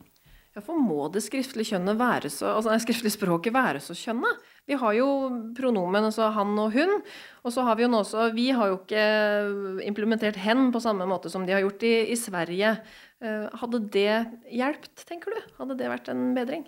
[0.56, 4.30] Ja, For må det skriftlige, være så, altså, skriftlige språket være så kjønna?
[4.66, 5.08] Vi har jo
[5.54, 7.02] pronomen, altså han og hun.
[7.44, 11.04] Og så har vi jo nå også Vi har jo ikke implementert 'hen' på samme
[11.04, 12.72] måte som de har gjort i, i Sverige.
[13.20, 15.44] Eh, hadde det hjulpet, tenker du?
[15.60, 16.64] Hadde det vært en bedring?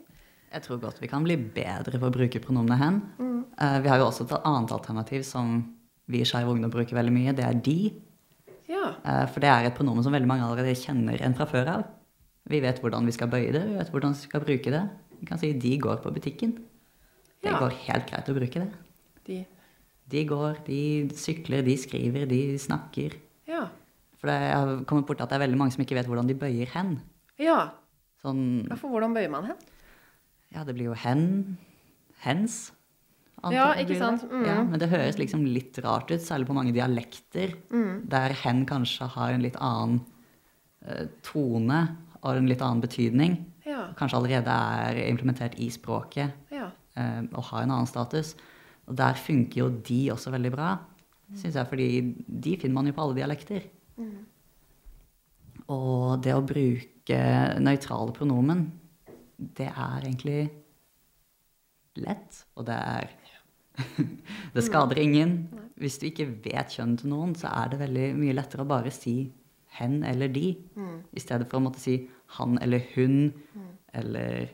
[0.53, 3.01] Jeg tror godt vi kan bli bedre på å bruke pronomenet 'hen'.
[3.19, 3.45] Mm.
[3.57, 5.65] Uh, vi har jo også et annet alternativ som
[6.07, 7.33] vi i Skeiv Ungdom bruker veldig mye.
[7.33, 7.93] Det er 'de'.
[8.69, 9.01] Ja.
[9.01, 11.85] Uh, for det er et pronomen som veldig mange allerede kjenner en fra før av.
[12.49, 14.83] Vi vet hvordan vi skal bøye det, vi vet hvordan vi skal bruke det.
[15.21, 16.57] Vi kan si 'de går på butikken'.
[17.43, 17.59] Det ja.
[17.59, 18.71] går helt greit å bruke det.
[19.29, 19.45] De.
[20.09, 23.19] de går, de sykler, de skriver, de snakker.
[23.47, 23.69] Ja.
[24.19, 26.35] For jeg har kommet bort at det er veldig mange som ikke vet hvordan de
[26.39, 26.97] bøyer hen.
[27.39, 27.75] Ja.
[28.23, 29.61] Sånn, ja for hvordan bøyer man hen?
[30.55, 31.59] Ja, det blir jo hen.
[32.25, 32.73] Hens.
[33.53, 34.25] Ja, ikke sant?
[34.27, 34.45] Mm.
[34.49, 38.09] Ja, men det høres liksom litt rart ut, særlig på mange dialekter, mm.
[38.11, 40.01] der hen kanskje har en litt annen
[40.83, 41.85] uh, tone
[42.23, 43.39] og en litt annen betydning.
[43.69, 43.89] Ja.
[43.99, 46.71] Kanskje allerede er implementert i språket ja.
[46.99, 48.35] uh, og har en annen status.
[48.89, 50.73] Og der funker jo de også veldig bra,
[51.37, 51.89] syns jeg, fordi
[52.27, 53.67] de finner man jo på alle dialekter.
[54.01, 54.15] Mm.
[55.69, 57.19] Og det å bruke
[57.61, 58.65] nøytrale pronomen,
[59.37, 60.41] det er egentlig
[62.01, 63.17] lett, og det er
[64.55, 65.35] Det skader ingen.
[65.79, 68.91] Hvis du ikke vet kjønn til noen, så er det veldig mye lettere å bare
[68.91, 69.29] si
[69.79, 70.95] hen eller de, mm.
[71.13, 72.01] i stedet for å måtte si
[72.39, 73.19] han eller hun,
[73.55, 73.69] mm.
[74.01, 74.49] eller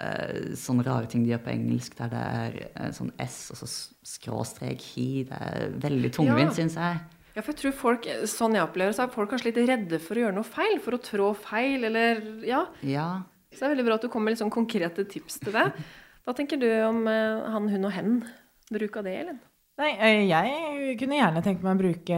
[0.00, 3.62] uh, sånne rare ting de gjør på engelsk, der det er uh, sånn S og
[3.62, 3.70] så
[4.14, 5.08] skråstrek hi.
[5.28, 6.58] Det er veldig tungvint, ja.
[6.60, 7.00] syns jeg.
[7.30, 10.18] Ja, for jeg tror folk, sånn jeg opplever så er folk kanskje litt redde for
[10.18, 12.64] å gjøre noe feil, for å trå feil, eller ja.
[12.82, 13.10] ja.
[13.52, 15.68] Så det er veldig bra at du kommer med litt sånn konkrete tips til det.
[16.26, 18.18] Hva tenker du om uh, han, hun og hen?
[18.70, 19.40] Bruk av det, Elin?
[19.80, 22.16] Nei, eh, jeg kunne gjerne tenkt meg å bruke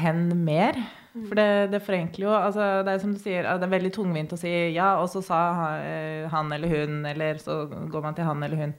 [0.00, 0.80] hen mer.
[1.14, 1.26] Mm.
[1.28, 4.32] For det, det, forenkler jo altså Det er som du sier, det er veldig tungvint
[4.34, 5.40] å si ja, og så sa
[5.78, 8.72] eh, han eller hun, eller så går man til han eller hun.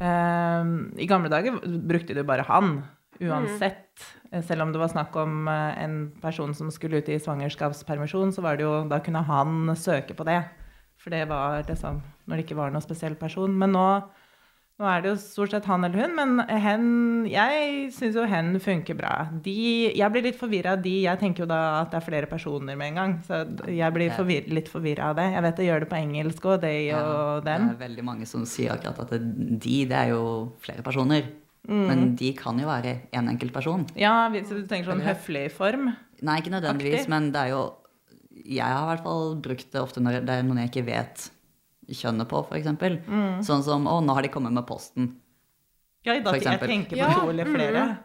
[0.00, 2.80] Uh, I gamle dager brukte du bare han
[3.20, 4.02] uansett.
[4.32, 4.42] Mm.
[4.46, 8.44] Selv om det var snakk om eh, en person som skulle ut i svangerskapspermisjon, så
[8.44, 10.40] var det jo, da kunne han søke på det.
[11.00, 13.52] For det var liksom når det ikke var noen spesiell person.
[13.58, 13.86] Men nå,
[14.80, 16.14] nå er det jo stort sett han eller hun.
[16.16, 16.86] Men hen
[17.28, 19.12] Jeg syns jo hen funker bra.
[19.44, 19.56] De,
[19.92, 20.94] jeg blir litt forvirra av de.
[21.04, 23.16] Jeg tenker jo da at det er flere personer med en gang.
[23.26, 25.28] Så jeg blir forvir, litt forvirra av det.
[25.34, 27.68] Jeg vet jeg gjør det på engelsk og they ja, og dem.
[27.68, 30.22] Det er veldig mange som sier akkurat at de, det er jo
[30.64, 31.28] flere personer.
[31.68, 31.82] Mm.
[31.90, 33.84] Men de kan jo være en enkelt person.
[34.00, 35.90] Ja, hvis du tenker sånn høflig form?
[36.24, 37.12] Nei, ikke nødvendigvis, Aktiv.
[37.12, 37.60] men det er jo
[38.40, 41.26] Jeg har i hvert fall brukt det ofte når det er noen jeg ikke vet
[41.96, 42.70] kjønnet på, f.eks.
[43.08, 43.40] Mm.
[43.46, 45.10] Sånn som 'Å, nå har de kommet med posten'.
[46.06, 47.82] Ja, da, jeg tenker på to eller flere.
[47.90, 47.96] Mm.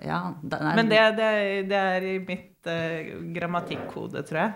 [0.00, 1.30] Ja, det, nei, Men det, det,
[1.68, 4.52] det er i mitt uh, grammatikkode, tror jeg.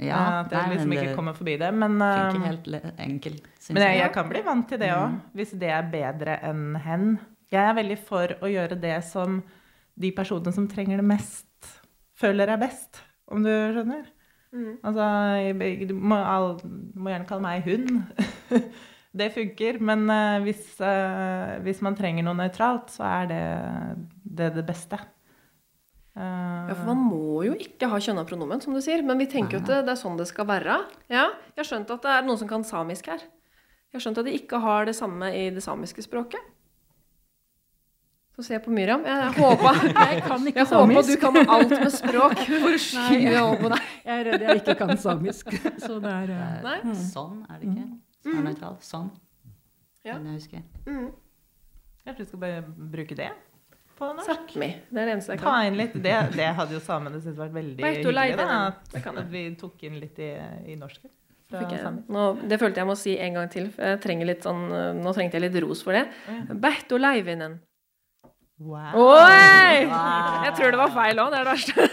[0.00, 1.70] ja, Eh, at jeg nei, liksom ikke kommer forbi det.
[1.76, 4.12] Men, eh, helt enkelt, men jeg, jeg.
[4.16, 7.12] kan bli vant til det òg, hvis det er bedre enn hen.
[7.52, 9.42] Jeg er veldig for å gjøre det som
[10.00, 11.70] de personene som trenger det mest,
[12.18, 13.02] føler er best.
[13.30, 14.08] Om du skjønner?
[14.82, 15.04] Altså,
[15.60, 16.56] jeg- du må, all,
[16.94, 18.02] må gjerne kalle meg hund.
[19.20, 19.78] det funker.
[19.80, 23.42] Men uh, hvis, uh, hvis man trenger noe nøytralt, så er det
[24.24, 24.98] det, det beste.
[26.16, 29.02] Eh, Ja, for man må jo ikke ha kjønna pronomen, som du sier.
[29.06, 30.80] Men vi tenker jo at det, det er sånn det skal være.
[31.08, 33.22] Ja, jeg har skjønt at det er noen som kan samisk her.
[33.90, 36.42] Jeg har skjønt at de ikke har det samme i det samiske språket.
[38.40, 39.02] Så ser jeg på Myriam.
[39.04, 39.70] Jeg, jeg håpa
[40.08, 42.38] Jeg kan jeg du kan alt med språk.
[42.40, 43.90] Å skyve over på deg.
[44.06, 45.50] Jeg er redd jeg ikke kan samisk.
[45.84, 46.78] Så det er eh, Det Nei?
[46.80, 47.84] er Sånn, er det ikke?
[48.24, 48.80] Som er nøytral.
[48.86, 49.12] Sånn.
[50.08, 50.14] Ja.
[50.14, 50.64] Kan jeg husker.
[50.88, 51.12] Mm.
[52.06, 52.64] Kanskje du skal bare
[52.96, 53.28] bruke det
[54.00, 54.56] på norsk?
[54.56, 56.00] Det er det eneste jeg Ta inn litt.
[56.00, 58.28] Det, det hadde jo samene syntes vært veldig hyggelig.
[58.40, 59.32] Da, at, kan jeg.
[59.36, 60.32] vi tok inn litt i,
[60.64, 61.12] i norsken.
[61.52, 63.68] jeg, nå, det følte jeg må si en gang til.
[63.76, 64.70] Jeg trenger litt sånn,
[65.04, 66.06] nå trengte jeg litt ros for det.
[66.56, 67.60] Behto Leivinen.
[68.60, 68.92] Wow.
[68.92, 69.86] Oi!
[69.88, 70.42] Wow.
[70.44, 71.84] Jeg tror det var feil òg, det er det verste.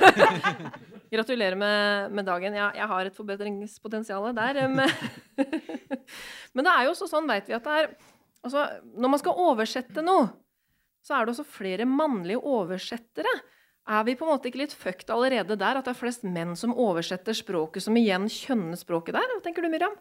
[1.13, 2.57] Gratulerer med, med dagen.
[2.59, 4.59] Ja, jeg har et forbedringspotensial der.
[4.65, 4.75] em.
[6.53, 7.87] Men det er jo også sånn, veit vi, at det er
[8.43, 8.65] altså,
[8.99, 10.27] Når man skal oversette noe,
[11.07, 13.31] så er det også flere mannlige oversettere.
[13.87, 16.51] Er vi på en måte ikke litt fucked allerede der, at det er flest menn
[16.59, 19.31] som oversetter språket, som igjen kjønner språket der?
[19.37, 19.95] Hva tenker du, Miriam?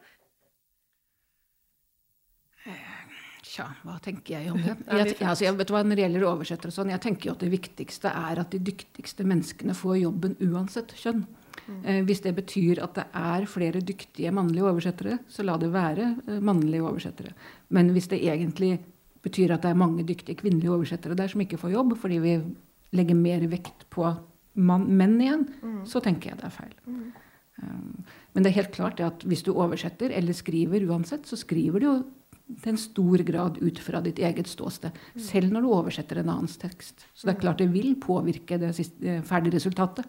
[3.47, 4.75] Tja, hva tenker jeg om det?
[4.91, 7.43] Jeg, altså, jeg vet hva, når det gjelder oversettere og sånn, jeg tenker jo at
[7.45, 11.23] det viktigste er at de dyktigste menneskene får jobben uansett kjønn.
[11.83, 16.09] Eh, hvis det betyr at det er flere dyktige mannlige oversettere, så la det være
[16.27, 17.33] eh, mannlige oversettere.
[17.75, 18.77] Men hvis det egentlig
[19.25, 22.35] betyr at det er mange dyktige kvinnelige oversettere der som ikke får jobb, fordi vi
[22.95, 24.05] legger mer vekt på
[24.57, 25.47] man, menn igjen,
[25.85, 26.77] så tenker jeg det er feil.
[27.57, 31.81] Um, Men det er helt klart at hvis du oversetter eller skriver uansett, så skriver
[31.81, 31.95] du jo
[32.47, 34.95] til en stor grad ut fra ditt eget ståsted.
[35.19, 37.05] Selv når du oversetter en annens tekst.
[37.13, 40.07] Så det er klart det vil påvirke det det ferdige resultatet.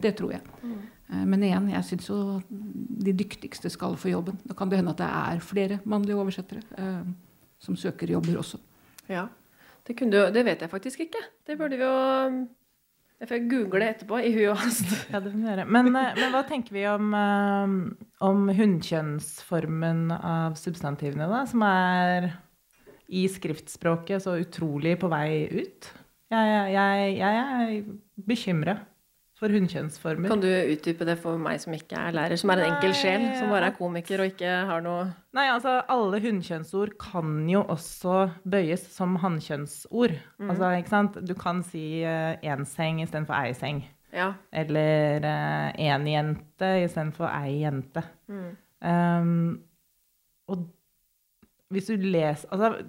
[0.00, 0.42] Det tror jeg.
[0.64, 2.18] Eh, Men igjen, jeg syns jo
[2.48, 4.38] de dyktigste skal få jobben.
[4.48, 7.04] Da kan det hende at det er flere mannlige oversettere eh,
[7.60, 8.58] som søker jobber også.
[9.08, 9.26] Ja,
[9.86, 11.20] det, kunne det vet jeg faktisk ikke.
[11.46, 12.48] Det burde vi jo
[13.24, 14.90] Jeg får google etterpå i huet og hast.
[15.12, 15.64] Ja, det får vi gjøre.
[15.72, 22.26] Men, eh, men hva tenker vi om, eh, om hunnkjønnsformen av substantivene, da, som er
[23.08, 25.88] i skriftspråket så utrolig på vei ut?
[26.34, 27.72] Jeg, jeg, jeg er
[28.28, 28.76] bekymra
[29.38, 30.30] for hunnkjønnsformer.
[30.30, 33.24] Kan du utdype det for meg som ikke er lærer, som er en enkel sjel,
[33.38, 38.28] som bare er komiker og ikke har noe Nei, altså alle hunnkjønnsord kan jo også
[38.46, 40.14] bøyes som hannkjønnsord.
[40.38, 41.18] Altså, ikke sant?
[41.26, 43.82] Du kan si uh, enseng istedenfor eiseng.
[44.14, 44.28] Ja.
[44.54, 45.26] Eller
[45.74, 48.04] én jente istedenfor ei jente.
[48.78, 49.58] Um,
[50.46, 50.68] og
[51.72, 52.84] hvis du leser Altså,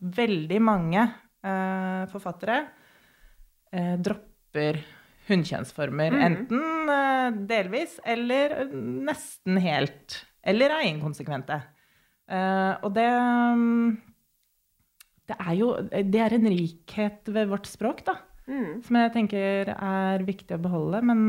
[0.00, 1.02] veldig mange
[1.44, 2.62] uh, forfattere
[3.74, 4.80] uh, dropper
[5.30, 6.16] hunnkjønnsformer.
[6.26, 8.72] Enten uh, delvis eller eh,
[9.08, 10.20] nesten helt.
[10.46, 11.60] Eller er inkonsekvente.
[12.30, 13.96] Uh, og det um,
[15.26, 18.16] Det er jo Det er en rikhet ved vårt språk, da.
[18.50, 18.80] Mm.
[18.82, 21.02] Som jeg tenker er viktig å beholde.
[21.06, 21.26] Men,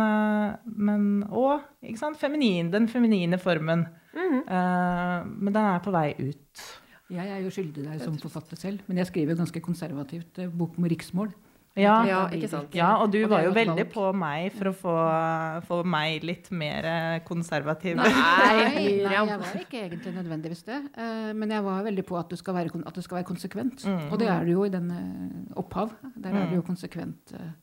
[0.66, 2.18] men Og ikke sant?
[2.18, 3.86] Feminin, den feminine formen.
[4.16, 4.40] Mm.
[4.48, 6.66] Uh, men den er på vei ut.
[7.12, 10.94] Jeg er jo skyldig deg som forfatter selv, men jeg skriver ganske konservativt bok med
[10.94, 11.34] riksmål.
[11.80, 12.74] Ja, Ja, ikke sant.
[12.76, 13.92] ja, og du Og var jo veldig valg.
[13.94, 14.96] på meg for å få,
[15.70, 17.96] få meg litt mer eh, konservativ.
[17.96, 20.82] Nei, nei, jeg var ikke egentlig nødvendigvis det.
[21.00, 23.86] eh, Men jeg var veldig på at det skal være, det skal være konsekvent.
[23.88, 24.12] Mm.
[24.12, 25.00] Og det er det jo i denne
[25.56, 25.96] opphav.
[26.18, 27.54] Der er det jo konsekvent eh,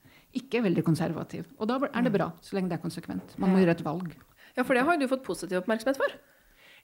[0.41, 1.45] ikke veldig konservativ.
[1.59, 3.37] Og da er det bra, så lenge det er konsekvent.
[3.39, 4.17] Man må gjøre et valg.
[4.57, 6.17] Ja, for det har jo du fått positiv oppmerksomhet for.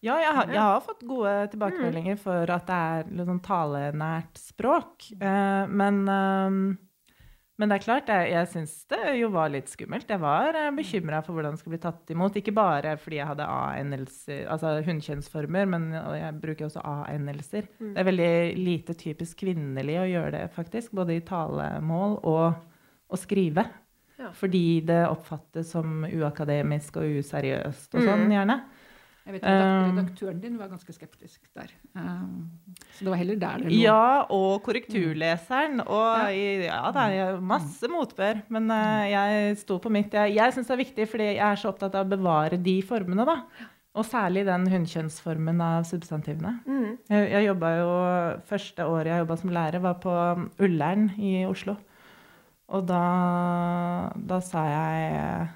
[0.05, 4.37] Ja, jeg har, jeg har fått gode tilbakemeldinger for at det er litt sånn talenært
[4.37, 5.07] språk.
[5.17, 6.75] Eh, men, eh,
[7.59, 10.09] men det er klart, jeg, jeg syns det jo var litt skummelt.
[10.11, 12.35] Jeg var uh, bekymra for hvordan det skulle bli tatt imot.
[12.41, 15.87] Ikke bare fordi jeg hadde A-endelser, altså hunnkjønnsformer, men
[16.19, 17.69] jeg bruker også A-endelser.
[17.79, 20.91] Det er veldig lite typisk kvinnelig å gjøre det, faktisk.
[20.99, 22.55] Både i talemål og
[23.15, 23.69] å skrive.
[24.19, 24.29] Ja.
[24.35, 28.35] Fordi det oppfattes som uakademisk og useriøst og sånn, Mm.
[28.37, 28.57] gjerne.
[29.25, 31.71] Jeg vet Um, Redaktøren din var ganske skeptisk der.
[31.97, 32.51] Um,
[32.93, 33.79] Så det var heller der det lå.
[33.81, 35.81] Ja, og korrekturleseren.
[35.81, 36.35] Og
[36.67, 36.91] Ja.
[36.93, 38.43] det er masse motbør.
[38.53, 40.13] Men eh, jeg sto på mitt.
[40.13, 42.77] Jeg, jeg syns det er viktig, fordi jeg er så opptatt av å bevare de
[42.83, 43.39] formene, da.
[43.95, 46.59] Og særlig den hunnkjønnsformen av substantivene.
[46.67, 46.99] Mm.
[47.09, 47.59] Jeg, jeg jo,
[48.51, 50.15] Første året jeg jobba som lærer, var på
[50.59, 51.77] Ullern i Oslo.
[52.75, 55.49] Og da, da sa jeg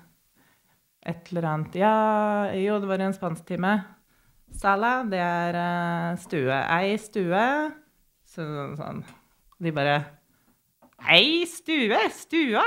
[1.08, 1.94] et eller annet Ja,
[2.56, 3.72] jo, det var en spansktime.
[4.58, 6.58] Sala, det er eh, stue.
[6.78, 7.44] Ei stue.
[8.28, 8.44] Så,
[8.78, 9.02] sånn.
[9.58, 9.98] De bare
[11.08, 11.98] Ei stue!
[12.14, 12.64] Stua!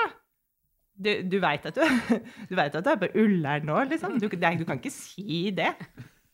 [1.02, 1.84] Du, du veit at du,
[2.50, 4.18] du vet at du er på Ullern nå, liksom.
[4.22, 5.74] Du, det, du kan ikke si det.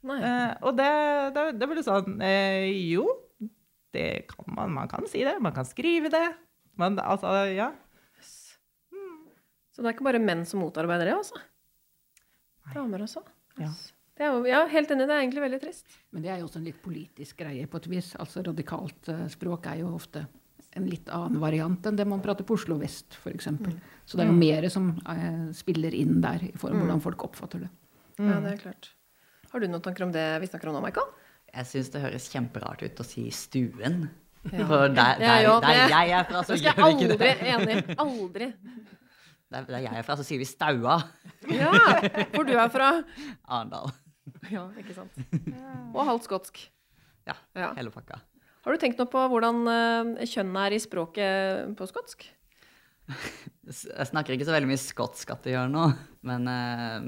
[0.07, 0.91] Eh, og det,
[1.35, 3.07] det, det ble sånn uh, Jo,
[3.95, 4.75] det kan man.
[4.77, 5.37] Man kan si det.
[5.43, 6.27] Man kan skrive det.
[6.77, 7.71] Men altså, ja.
[9.73, 11.41] Så det er ikke bare menn som motarbeider det, altså?
[12.73, 13.23] Damer også?
[13.61, 13.69] Ja.
[14.17, 15.05] Det er jo, ja, helt enig.
[15.05, 15.97] Det er egentlig veldig trist.
[16.11, 18.11] Men det er jo også en litt politisk greie på et vis.
[18.17, 20.23] Altså Radikalt uh, språk er jo ofte
[20.77, 23.47] en litt annen variant enn det man prater på Oslo vest, f.eks.
[23.53, 23.77] Mm.
[24.05, 27.27] Så det er jo mer som uh, spiller inn der, i form av hvordan folk
[27.29, 27.71] oppfatter det.
[28.17, 28.91] Ja, det er klart.
[29.51, 31.07] Har du noen tanker om det vi snakker om nå, Michael?
[31.53, 34.07] Jeg syns det høres kjemperart ut å si stuen.
[34.47, 34.65] Ja.
[34.67, 37.29] For der, der, er der, jo- der jeg er fra, så gjør vi gjør vi
[37.29, 37.77] jeg ikke aldri det.
[37.77, 37.97] enig.
[38.03, 38.49] Aldri.
[39.53, 40.97] Der, der jeg er fra, så sier vi staua.
[41.47, 41.71] Ja,
[42.33, 42.89] hvor du er fra.
[43.47, 43.93] Arendal.
[44.51, 45.15] Ja, ikke sant.
[45.93, 46.59] Og halvt skotsk.
[47.27, 47.69] Ja, Ja.
[47.77, 48.19] hele pakka.
[48.65, 52.25] Har du tenkt noe på hvordan kjønnet kjønn er i språket på skotsk?
[53.07, 55.93] Jeg snakker ikke så veldig mye skotsk at det gjør noe,
[56.27, 57.05] men eh,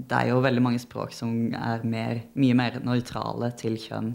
[0.00, 4.14] det er jo veldig mange språk som er mer, mye mer nøytrale til kjønn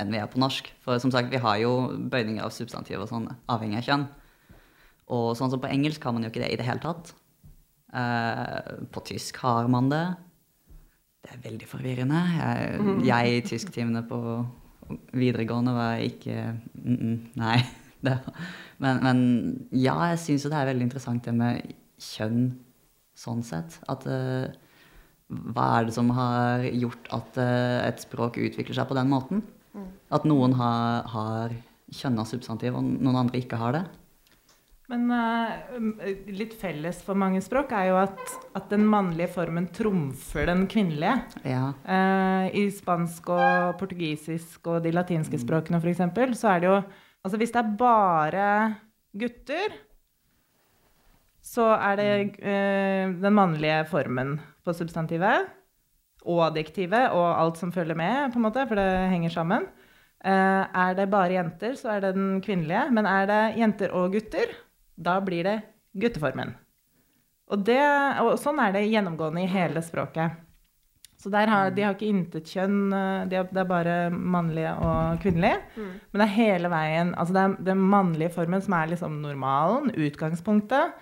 [0.00, 0.68] enn vi er på norsk.
[0.84, 1.72] For som sagt, vi har jo
[2.12, 4.06] bøyninger av substantiv og sånn, avhengig av kjønn.
[5.12, 7.12] Og sånn som på engelsk har man jo ikke det i det hele tatt.
[7.92, 10.04] Uh, på tysk har man det.
[11.22, 12.22] Det er veldig forvirrende.
[12.38, 14.18] Jeg, jeg i tysktimene på
[15.16, 17.60] videregående var ikke mm -mm, Nei.
[18.02, 18.18] Det,
[18.78, 19.18] men, men
[19.70, 22.58] ja, jeg syns jo det er veldig interessant det med kjønn
[23.14, 23.78] sånn sett.
[23.86, 24.50] At uh,
[25.28, 29.44] hva er det som har gjort at uh, et språk utvikler seg på den måten?
[30.10, 31.54] At noen har, har
[31.92, 33.84] kjønna substantiv, og noen andre ikke har det?
[34.90, 38.18] Men uh, litt felles for mange språk er jo at,
[38.58, 41.14] at den mannlige formen trumfer den kvinnelige.
[41.46, 41.70] Ja.
[41.86, 46.02] Uh, I spansk og portugisisk og de latinske språkene f.eks.
[46.40, 46.82] så er det jo
[47.22, 48.46] Altså hvis det er bare
[49.14, 49.74] gutter,
[51.38, 52.08] så er det
[52.42, 55.46] uh, den mannlige formen på substantivet.
[56.26, 59.68] Og adjektivet og alt som følger med, på en måte, for det henger sammen.
[60.22, 62.84] Er det bare jenter, så er det den kvinnelige.
[62.94, 64.52] Men er det jenter og gutter,
[65.04, 65.58] da blir det
[65.98, 66.54] gutteformen.
[67.52, 67.82] Og, det,
[68.22, 70.38] og sånn er det gjennomgående i hele språket.
[71.22, 74.72] Så der har, de har ikke intet kjønn, eh, de har, det er bare mannlige
[74.82, 75.60] og kvinnelige.
[75.76, 79.92] Men det er hele veien Altså det er den mannlige formen som er liksom normalen,
[79.94, 80.96] utgangspunktet,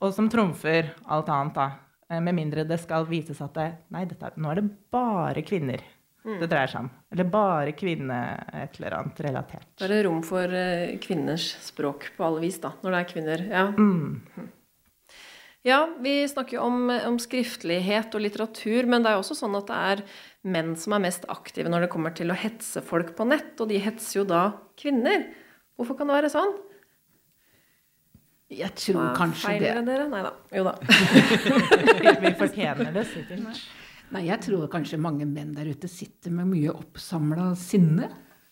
[0.00, 1.68] og som trumfer alt annet, da.
[2.10, 5.84] Eh, Med mindre det skal vises at det, nei, dette, nå er det bare kvinner
[6.24, 6.88] det dreier seg om.
[7.14, 8.16] Eller bare kvinne
[8.52, 9.66] et eller annet relatert.
[9.80, 13.12] Da er det rom for eh, kvinners språk på alle vis, da, når det er
[13.14, 13.44] kvinner.
[13.48, 14.48] Ja, Mm.
[15.64, 19.56] ja vi snakker jo om, om skriftlighet og litteratur, men det er jo også sånn
[19.58, 20.04] at det er
[20.44, 23.68] menn som er mest aktive når det kommer til å hetse folk på nett, og
[23.72, 24.44] de hetser jo da
[24.80, 25.26] kvinner.
[25.76, 26.58] Hvorfor kan det være sånn?
[28.50, 30.06] Jeg tror Hva kanskje det feiler dere?
[30.10, 30.32] Nei da.
[30.58, 30.72] Jo da.
[30.82, 33.60] Vi, vi fortjener det sikkert.
[34.10, 38.08] Nei, jeg tror kanskje mange menn der ute sitter med mye oppsamla sinne.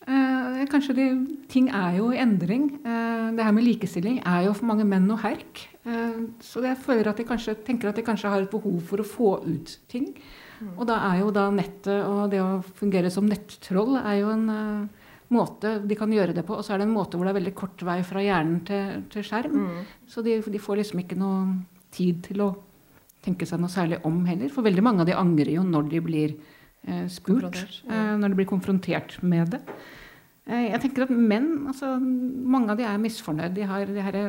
[0.09, 1.07] Eh, kanskje de,
[1.51, 2.71] ting er jo i endring.
[2.81, 5.65] Eh, det her med likestilling er jo for mange menn noe herk.
[5.83, 9.03] Eh, så jeg føler at de kanskje, tenker at de kanskje har et behov for
[9.03, 10.13] å få ut ting.
[10.75, 14.49] Og da er jo da nettet og det å fungere som nettroll er jo en
[14.51, 16.57] uh, måte de kan gjøre det på.
[16.57, 19.05] Og så er det en måte hvor det er veldig kort vei fra hjernen til,
[19.13, 19.69] til skjerm.
[20.11, 21.61] Så de, de får liksom ikke noe
[21.95, 22.49] tid til å
[23.29, 24.51] tenke seg noe særlig om heller.
[24.53, 27.61] For veldig mange av de angrer jo når de blir eh, spurt.
[27.87, 29.63] Eh, når de blir konfrontert med det.
[30.49, 33.57] Eh, jeg tenker at menn, altså Mange av de er misfornøyd.
[33.57, 34.21] De har de her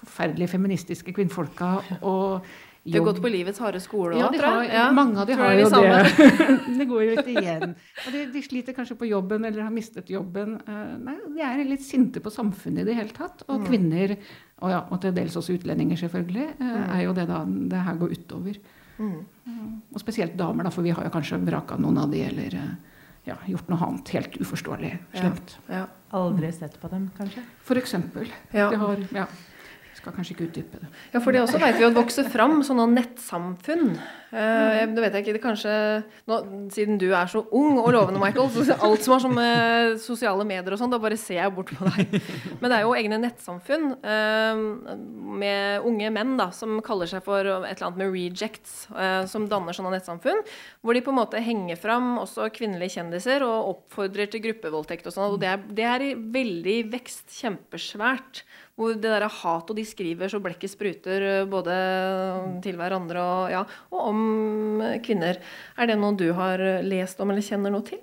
[0.00, 2.46] forferdelige feministiske kvinnfolka og
[2.84, 4.70] De har gått på livets harde skole ja, òg, ja, tror jeg.
[4.74, 6.46] Ja, mange av de har jo de det.
[6.80, 7.74] det går jo ikke igjen.
[7.78, 10.56] Og de, de sliter kanskje på jobben eller har mistet jobben.
[10.66, 13.44] Eh, Nei, de er litt sinte på samfunnet i det hele tatt.
[13.46, 13.52] Mm.
[13.54, 14.16] Og kvinner,
[14.58, 18.02] og, ja, og til dels også utlendinger selvfølgelig, eh, er jo det da det her
[18.02, 18.58] går utover.
[18.98, 19.14] Mm.
[19.22, 19.62] Eh,
[19.94, 22.58] Og spesielt damer, da, for vi har jo kanskje vraka noen av de, eller
[23.30, 25.54] ja, gjort noe annet helt uforståelig slemt.
[25.70, 25.86] Ja.
[26.18, 27.46] Aldri sett på dem, kanskje.
[27.62, 28.26] For eksempel.
[28.50, 28.66] Ja.
[28.74, 29.30] De har, ja,
[30.02, 30.88] skal kanskje ikke utdype det.
[31.12, 33.92] Ja, for det også vet vi jo vokser fram sånne nettsamfunn.
[34.32, 35.34] Eh, det vet jeg ikke.
[35.36, 35.72] Det kanskje
[36.30, 36.38] nå,
[36.74, 40.46] Siden du er så ung og lovende, Michael, så alt som har sånn uh, sosiale
[40.48, 42.16] medier og sånn, da bare ser jeg bort på deg.
[42.58, 44.64] Men det er jo egne nettsamfunn uh,
[45.42, 48.74] med unge menn da, som kaller seg for et eller annet med rejects,
[49.30, 50.42] som danner sånne nettsamfunn,
[50.82, 55.14] hvor de på en måte henger fram også kvinnelige kjendiser og oppfordrer til gruppevoldtekt og
[55.14, 55.36] sånn.
[55.36, 58.42] Og det er, det er i veldig vekst, kjempesvært.
[58.78, 61.76] Hvor det der hat og de skriver så blekket spruter eh, både
[62.64, 63.60] til hverandre og, ja,
[63.92, 64.22] og om
[65.04, 65.38] kvinner.
[65.76, 68.00] Er det noe du har lest om eller kjenner noe til?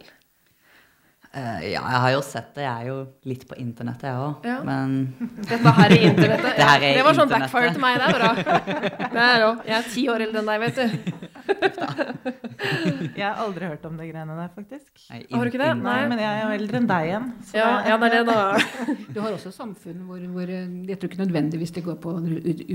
[1.29, 2.63] Uh, ja, jeg har jo sett det.
[2.65, 2.95] Jeg er jo
[3.29, 4.47] litt på internettet, jeg òg.
[4.49, 4.55] Ja.
[4.65, 4.95] Men
[5.51, 6.55] Dette her er internettet.
[6.57, 7.99] Det her er det var sånn backfire til meg.
[8.01, 8.31] Det er bra.
[9.13, 9.45] Det er.
[9.69, 11.38] Jeg er ti år eldre enn deg, vet du.
[11.49, 14.89] Jeg har aldri hørt om det greiene der, faktisk.
[15.09, 15.69] nei, Har du ikke det?
[15.81, 15.97] Nei.
[16.11, 17.27] Men jeg er jo eldre enn deg igjen.
[17.49, 18.95] så Ja, ja, det er det, da.
[19.15, 22.23] Du har også samfunn hvor, hvor eh, jeg tror ikke nødvendigvis de går på å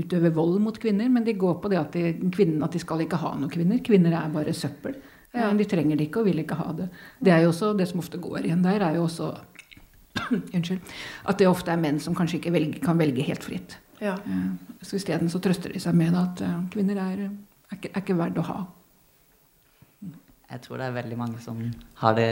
[0.01, 2.05] utøve vold mot kvinner, men de går på det at de,
[2.35, 3.81] kvinner, at de skal ikke ha noen kvinner.
[3.85, 4.97] Kvinner er bare søppel.
[5.35, 5.49] Ja.
[5.51, 6.89] De trenger det ikke og vil ikke ha det.
[7.19, 9.33] Det er jo også, det som ofte går igjen der, er jo også
[10.55, 10.79] Unnskyld.
[11.27, 13.75] At det ofte er menn som kanskje ikke velge, kan velge helt fritt.
[13.99, 14.13] Ja.
[14.23, 14.53] Eh,
[14.85, 17.25] Så isteden så trøster de seg med at eh, kvinner er,
[17.75, 18.57] er, ikke, er ikke verdt å ha.
[20.45, 21.61] Jeg tror det er veldig mange som,
[22.01, 22.27] har det,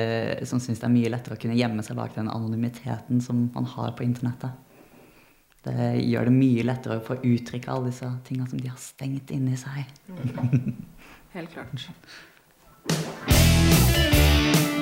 [0.47, 3.65] som syns det er mye lettere å kunne gjemme seg bak den anonymiteten som man
[3.73, 4.53] har på internettet.
[5.63, 9.31] Det gjør det mye lettere å få uttrykke alle disse tingene som de har stengt
[9.33, 9.87] inni seg.
[11.33, 11.89] Helt klart.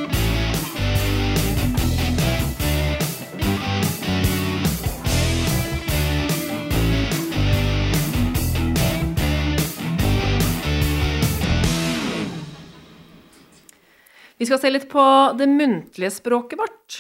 [14.42, 15.02] Vi skal se litt på
[15.38, 16.96] det muntlige språket vårt.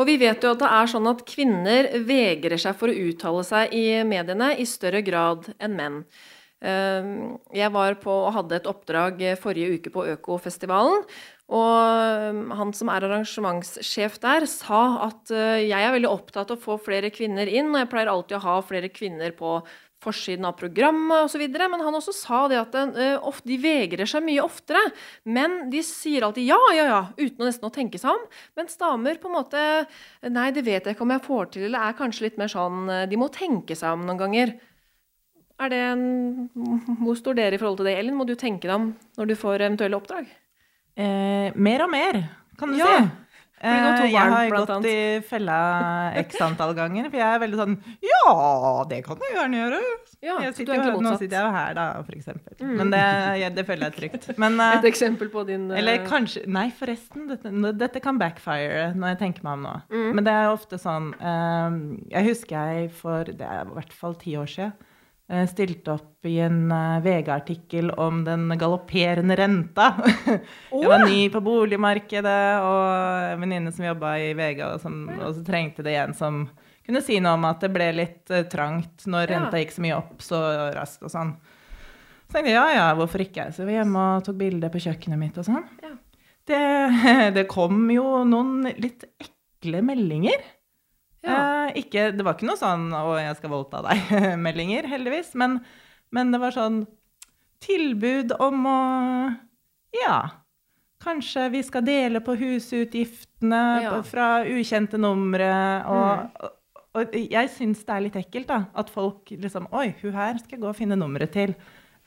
[0.00, 3.42] Og vi vet jo at det er sånn at kvinner vegrer seg for å uttale
[3.44, 5.98] seg i mediene i større grad enn menn.
[6.64, 7.10] Eh,
[7.52, 11.04] Jeg var på og hadde et oppdrag forrige uke på Økofestivalen.
[11.52, 16.56] Og eh, han som er arrangementssjef der, sa at eh, jeg er veldig opptatt av
[16.56, 19.58] å få flere kvinner inn, og jeg pleier alltid å ha flere kvinner på
[20.00, 21.42] forsiden av programmet osv.
[21.52, 24.80] Men han også sa det at eh, ofte, de vegrer seg mye oftere.
[25.28, 28.24] Men de sier alltid ja, ja, ja, uten å nesten å tenke seg om.
[28.58, 29.66] Mens damer på en måte
[30.30, 32.88] Nei, det vet jeg ikke om jeg får til, eller er kanskje litt mer sånn
[32.92, 34.56] eh, De må tenke seg om noen ganger.
[35.60, 36.04] Er det en,
[37.02, 38.16] Hvor står dere i forhold til det, Elin?
[38.16, 40.30] Må du tenke deg om når du får eventuelle oppdrag?
[41.00, 42.22] Eh, mer og mer,
[42.60, 43.10] kan du Ja, si.
[43.60, 45.56] To Eh, jeg har gått gått i fella
[46.22, 49.80] x antall ganger, for jeg er veldig sånn Ja, det kan du gjerne gjøre.
[50.20, 52.56] Ja, jeg sitter er jo, nå sitter jeg jo her, da, for eksempel.
[52.60, 52.74] Mm.
[52.78, 53.04] Men det,
[53.42, 54.28] jeg, det føler jeg er trygt.
[54.40, 57.28] Men, eh, Et eksempel på din eh, eller kanskje Nei, forresten.
[57.30, 59.74] Dette, dette kan backfire når jeg tenker meg om nå.
[59.92, 60.10] Mm.
[60.16, 64.36] Men det er ofte sånn Jeg husker jeg for det er i hvert fall ti
[64.40, 64.72] år siden
[65.46, 69.92] stilte opp i en eh, VG-artikkel om den galopperende renta.
[70.72, 75.36] jeg var ny på boligmarkedet, og en venninne som jobba i VG, og, som, og
[75.36, 76.42] så trengte det en som
[76.86, 79.98] kunne si noe om at det ble litt eh, trangt når renta gikk så mye
[80.00, 80.42] opp så
[80.74, 81.34] raskt og sånn.
[82.26, 83.48] Så tenkte jeg ja, ja, hvorfor ikke?
[83.54, 85.66] Så vi var hjemme og tok bilde på kjøkkenet mitt og sånn.
[85.82, 85.94] Ja.
[86.50, 86.64] Det,
[87.36, 90.42] det kom jo noen litt ekle meldinger.
[91.22, 91.66] Ja.
[91.68, 95.34] Eh, ikke, det var ikke noe sånn 'Å, jeg skal voldta deg'-meldinger, heldigvis.
[95.34, 95.60] Men,
[96.12, 96.86] men det var sånn
[97.60, 98.78] tilbud om å
[99.92, 100.30] Ja,
[101.02, 103.90] kanskje vi skal dele på husutgiftene Ja.
[103.96, 105.50] på- fra ukjente numre.
[105.86, 106.50] Og, og,
[106.94, 108.64] og jeg syns det er litt ekkelt, da.
[108.74, 111.54] At folk liksom 'Oi, hun her skal jeg gå og finne nummeret til'.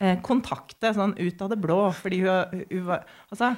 [0.01, 1.91] Eh, kontakte sånn ut av det blå.
[1.93, 3.57] fordi hun, hun var Altså.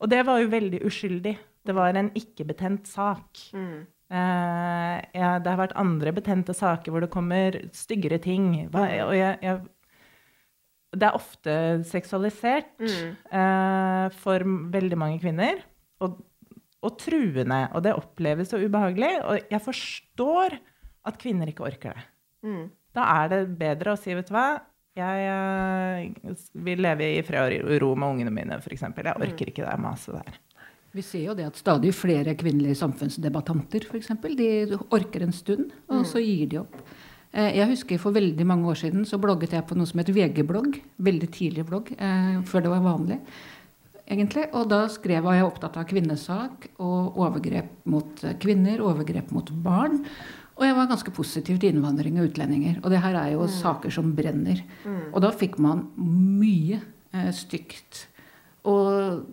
[0.00, 1.36] Og det var jo veldig uskyldig.
[1.64, 3.28] Det var en ikke-betent sak.
[3.54, 3.86] Mm.
[4.12, 8.50] Eh, ja, det har vært andre betente saker hvor det kommer styggere ting.
[8.72, 9.62] Hva, og jeg, jeg,
[10.94, 11.54] det er ofte
[11.88, 13.16] seksualisert Mm.
[13.32, 14.44] uh, for
[14.74, 15.64] veldig mange kvinner.
[16.04, 16.20] Og,
[16.84, 17.64] og truende.
[17.74, 19.14] Og det oppleves så ubehagelig.
[19.24, 20.58] Og jeg forstår
[21.04, 22.04] at kvinner ikke orker det.
[22.44, 22.68] Mm.
[22.94, 24.46] Da er det bedre å si, vet du hva
[24.94, 28.84] jeg uh, vil leve i fred og ro med ungene mine, f.eks.
[28.94, 30.36] Jeg orker ikke det maset der.
[30.94, 35.72] Vi ser jo det at stadig flere kvinnelige samfunnsdebattanter for eksempel, de orker en stund,
[35.90, 36.76] og så gir de opp.
[37.34, 40.08] Eh, Jeg husker For veldig mange år siden så blogget jeg på noe som het
[40.14, 40.78] VG-blogg.
[41.02, 43.20] Veldig tidlig blogg, eh, før det var vanlig.
[44.06, 44.50] egentlig.
[44.52, 50.04] Og da skrev jeg opptatt av kvinnesak og overgrep mot kvinner, overgrep mot barn.
[50.58, 52.84] Og jeg var ganske positiv til innvandring og utlendinger.
[52.84, 54.60] Og det her er jo saker som brenner.
[55.14, 56.82] Og da fikk man mye
[57.14, 58.06] eh, stygt.
[58.66, 59.24] Og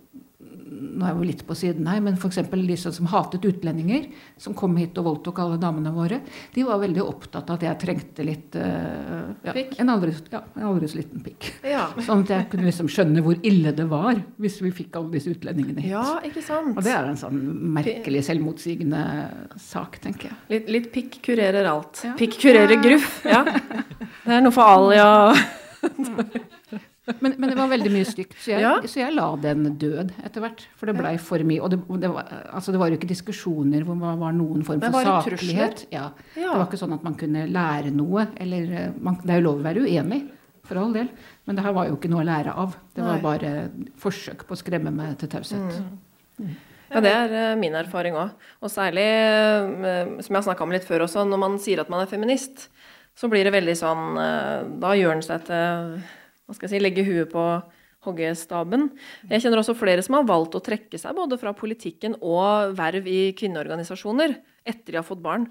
[0.71, 2.39] nå er jo litt på siden her, men f.eks.
[2.65, 4.07] disse som hatet utlendinger,
[4.41, 6.21] som kom hit og voldtok alle damene våre,
[6.55, 9.55] de var veldig opptatt av at jeg trengte litt uh, ja?
[9.81, 11.49] En aldri, ja, en aldri så liten pikk.
[11.67, 11.87] Ja.
[12.07, 15.33] Sånn at jeg kunne liksom skjønne hvor ille det var hvis vi fikk alle disse
[15.33, 15.93] utlendingene hit.
[15.93, 16.75] ja, ikke sant?
[16.77, 17.41] Og det er en sånn
[17.75, 19.01] merkelig selvmotsigende
[19.61, 20.39] sak, tenker jeg.
[20.53, 22.05] Litt, litt pikk kurerer alt.
[22.19, 23.21] Pikk kurerer gruff.
[23.27, 23.43] Ja.
[24.21, 25.33] Det er noe for Alia.
[27.19, 28.75] Men, men det var veldig mye stygt, så jeg, Ja.
[28.85, 30.59] så jeg la den død etter hvert.
[30.77, 31.57] For det blei for mye.
[31.65, 34.83] Og det, det, var, altså det var jo ikke diskusjoner hvor det var noen form
[34.85, 35.87] for saklighet.
[35.89, 36.11] Ja.
[36.37, 36.51] Ja.
[36.51, 38.27] Det var ikke sånn at man kunne lære noe.
[38.37, 40.21] Eller, eh, man, det er jo lov å være uenig,
[40.69, 41.09] for all del.
[41.49, 42.77] Men det her var jo ikke noe å lære av.
[42.93, 43.25] Det var Nei.
[43.25, 43.55] bare
[44.05, 45.81] forsøk på å skremme meg til taushet.
[46.91, 48.37] Ja, det er eh, min erfaring òg.
[48.61, 51.89] Og særlig, eh, som jeg har snakka om litt før også, når man sier at
[51.89, 52.69] man er feminist,
[53.17, 54.13] så blir det veldig sånn
[54.79, 55.97] Da gjør en seg til
[56.51, 57.45] Hva skal jeg si Legge huet på
[58.05, 58.89] hoggestaben.
[59.29, 63.07] Jeg kjenner også flere som har valgt å trekke seg både fra politikken og verv
[63.09, 64.33] i kvinneorganisasjoner
[64.67, 65.45] etter de har fått barn.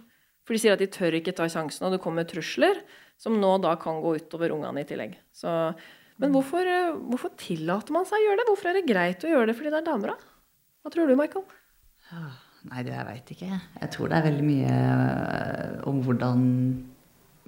[0.46, 2.82] For de sier at de tør ikke ta sjansen, og det kommer trusler
[3.20, 5.14] som nå da kan gå utover ungene i tillegg.
[5.36, 5.50] Så,
[6.18, 8.48] men hvorfor, eh, hvorfor tillater man seg å gjøre det?
[8.50, 10.54] Hvorfor er det greit å gjøre det fordi det er damer, da?
[10.80, 11.44] Hva tror du, Michael?
[12.70, 13.58] Nei, det jeg veit ikke.
[13.84, 16.46] Jeg tror det er veldig mye øh, om hvordan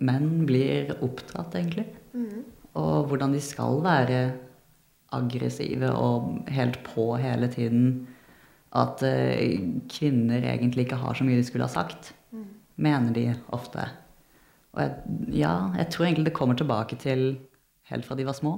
[0.03, 1.89] menn blir opptatt, egentlig.
[2.79, 4.23] Og hvordan de skal være
[5.13, 8.09] aggressive og helt på hele tiden.
[8.73, 9.59] At øh,
[9.93, 12.15] kvinner egentlig ikke har så mye de skulle ha sagt.
[12.77, 13.85] Mener de ofte.
[14.73, 14.93] Og jeg,
[15.29, 17.39] ja, jeg tror egentlig det kommer tilbake til
[17.91, 18.57] helt fra de var små.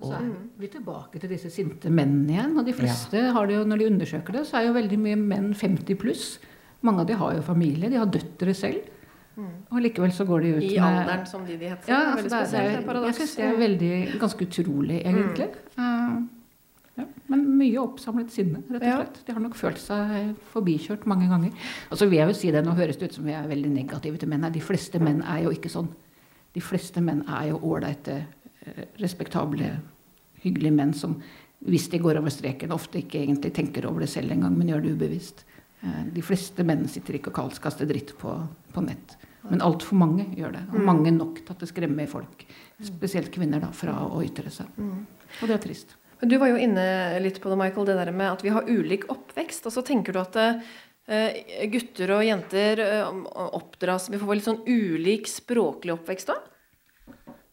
[0.00, 2.56] Så er vi tilbake til disse sinte mennene igjen.
[2.58, 5.18] Og de fleste har det jo, når de undersøker det, så er jo veldig mye
[5.20, 6.24] menn 50 pluss.
[6.80, 8.88] Mange av de har jo familie, de har døtre selv.
[9.38, 11.88] Og likevel så går de ut I med alderen som de de heter.
[11.88, 15.46] Ja, altså det er, det er jeg syns det er veldig, ganske utrolig, egentlig.
[15.78, 16.18] Eh,
[16.98, 18.96] ja, men mye oppsamlet sinne, rett og Ja.
[18.98, 19.20] slett.
[19.26, 21.52] De har nok følt seg forbikjørt mange ganger.
[21.90, 23.70] Og så vil jeg jo si det, Nå høres det ut som vi er veldig
[23.72, 24.52] negative til menn.
[24.52, 25.88] De fleste menn er jo ikke sånn.
[26.52, 28.24] De fleste menn er jo ålreite,
[28.66, 29.78] eh, respektable,
[30.42, 31.22] hyggelige menn som
[31.64, 34.82] hvis de går over streken, ofte ikke egentlig tenker over det selv engang, men gjør
[34.82, 35.44] det ubevisst.
[35.82, 39.16] Eh, De fleste menn sitter ikke og kaldskaster dritt på, på nett.
[39.48, 40.66] Men altfor mange gjør det.
[40.74, 42.44] Og mange nok til at det skremmer folk,
[42.84, 44.68] spesielt kvinner, da, fra å ytre seg.
[44.80, 45.96] Og det er trist.
[46.20, 46.84] Men Du var jo inne
[47.24, 49.66] litt på det, Michael, det der med at vi har ulik oppvekst.
[49.66, 53.20] Og så tenker du at eh, gutter og jenter eh,
[53.56, 56.36] oppdras Vi får litt sånn ulik språklig oppvekst da?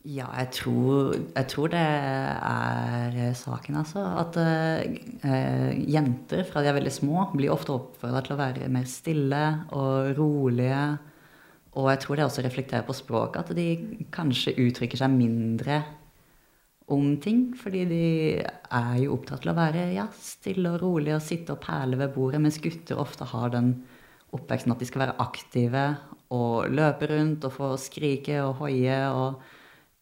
[0.07, 4.03] Ja, jeg tror, jeg tror det er saken, altså.
[4.21, 8.87] At eh, jenter fra de er veldig små, blir ofte oppfordra til å være mer
[8.87, 9.43] stille
[9.75, 10.79] og rolige.
[11.77, 15.81] Og jeg tror det også reflekterer på språket, at de kanskje uttrykker seg mindre
[16.93, 17.51] om ting.
[17.59, 18.05] Fordi de
[18.41, 22.15] er jo opptatt til å være ja, stille og rolig og sitte og perle ved
[22.15, 23.75] bordet, mens gutter ofte har den
[24.35, 25.85] oppveksten at de skal være aktive
[26.35, 28.97] og løpe rundt og få skrike og hoie.
[29.11, 29.39] og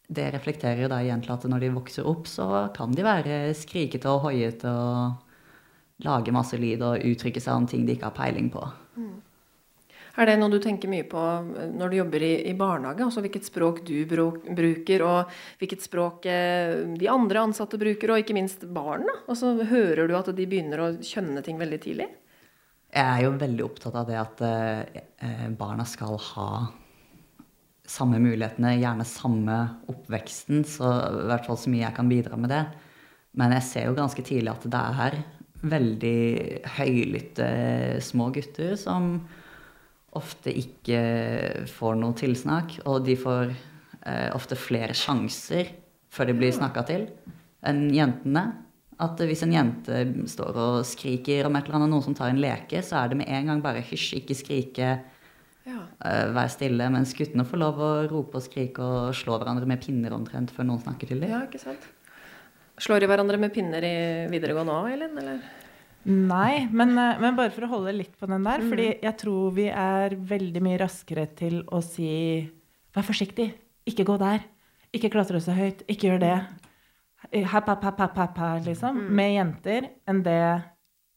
[0.05, 3.53] det reflekterer jo da igjen til at når de vokser opp, så kan de være
[3.57, 8.17] skrikete og hoiete og lage masse lyd og uttrykke seg om ting de ikke har
[8.17, 8.61] peiling på.
[10.16, 13.03] Er det noe du tenker mye på eh, når du jobber i, i barnehage?
[13.03, 18.38] Altså hvilket språk du bruker, og hvilket språk eh, de andre ansatte bruker, og ikke
[18.38, 19.07] minst barn?
[19.09, 19.18] da?
[19.28, 22.09] Altså, hører du at de begynner å kjønne ting veldig tidlig?
[22.95, 26.49] Jeg er jo veldig opptatt av det at eh, barna skal ha
[27.86, 29.55] samme mulighetene, gjerne samme
[29.91, 32.63] oppveksten, så i hvert fall så mye jeg kan bidra med det.
[33.36, 35.18] Men jeg ser jo ganske tidlig at det er
[35.66, 36.20] veldig
[36.78, 37.49] høylytte
[38.03, 39.18] små gutter som
[40.16, 40.99] ofte ikke
[41.72, 45.74] får noe tilsnakk, og de får eh, ofte flere sjanser
[46.16, 47.09] før de blir snakka til,
[47.68, 48.45] enn jentene.
[49.03, 49.97] At hvis en jente
[50.32, 53.18] står og skriker om et eller annet, noen som tar en leke, så er det
[53.20, 54.93] med en gang bare hysj, ikke skrike,
[55.66, 55.82] Ja.
[56.05, 56.88] eh, vær stille.
[56.93, 60.70] Mens guttene får lov å rope og skrike og slå hverandre med pinner omtrent før
[60.70, 61.30] noen snakker til dem.
[61.34, 61.89] ja, ikke sant?
[62.80, 65.18] Slår de hverandre med pinner i videregående òg, Elin?
[65.18, 65.39] Eller?
[66.06, 68.62] Nei, men, eh, men bare for å holde litt på den der.
[68.62, 72.51] fordi jeg tror vi er veldig mye raskere til å si
[72.95, 73.49] Vær forsiktig.
[73.84, 74.39] Ikke gå der.
[74.95, 75.82] Ikke klatre så høyt.
[75.91, 76.36] Ikke gjør det.
[77.43, 79.01] Happ, happ, happ, happ, happ, liksom.
[79.01, 79.16] liksom.
[79.18, 80.43] Med jenter enn det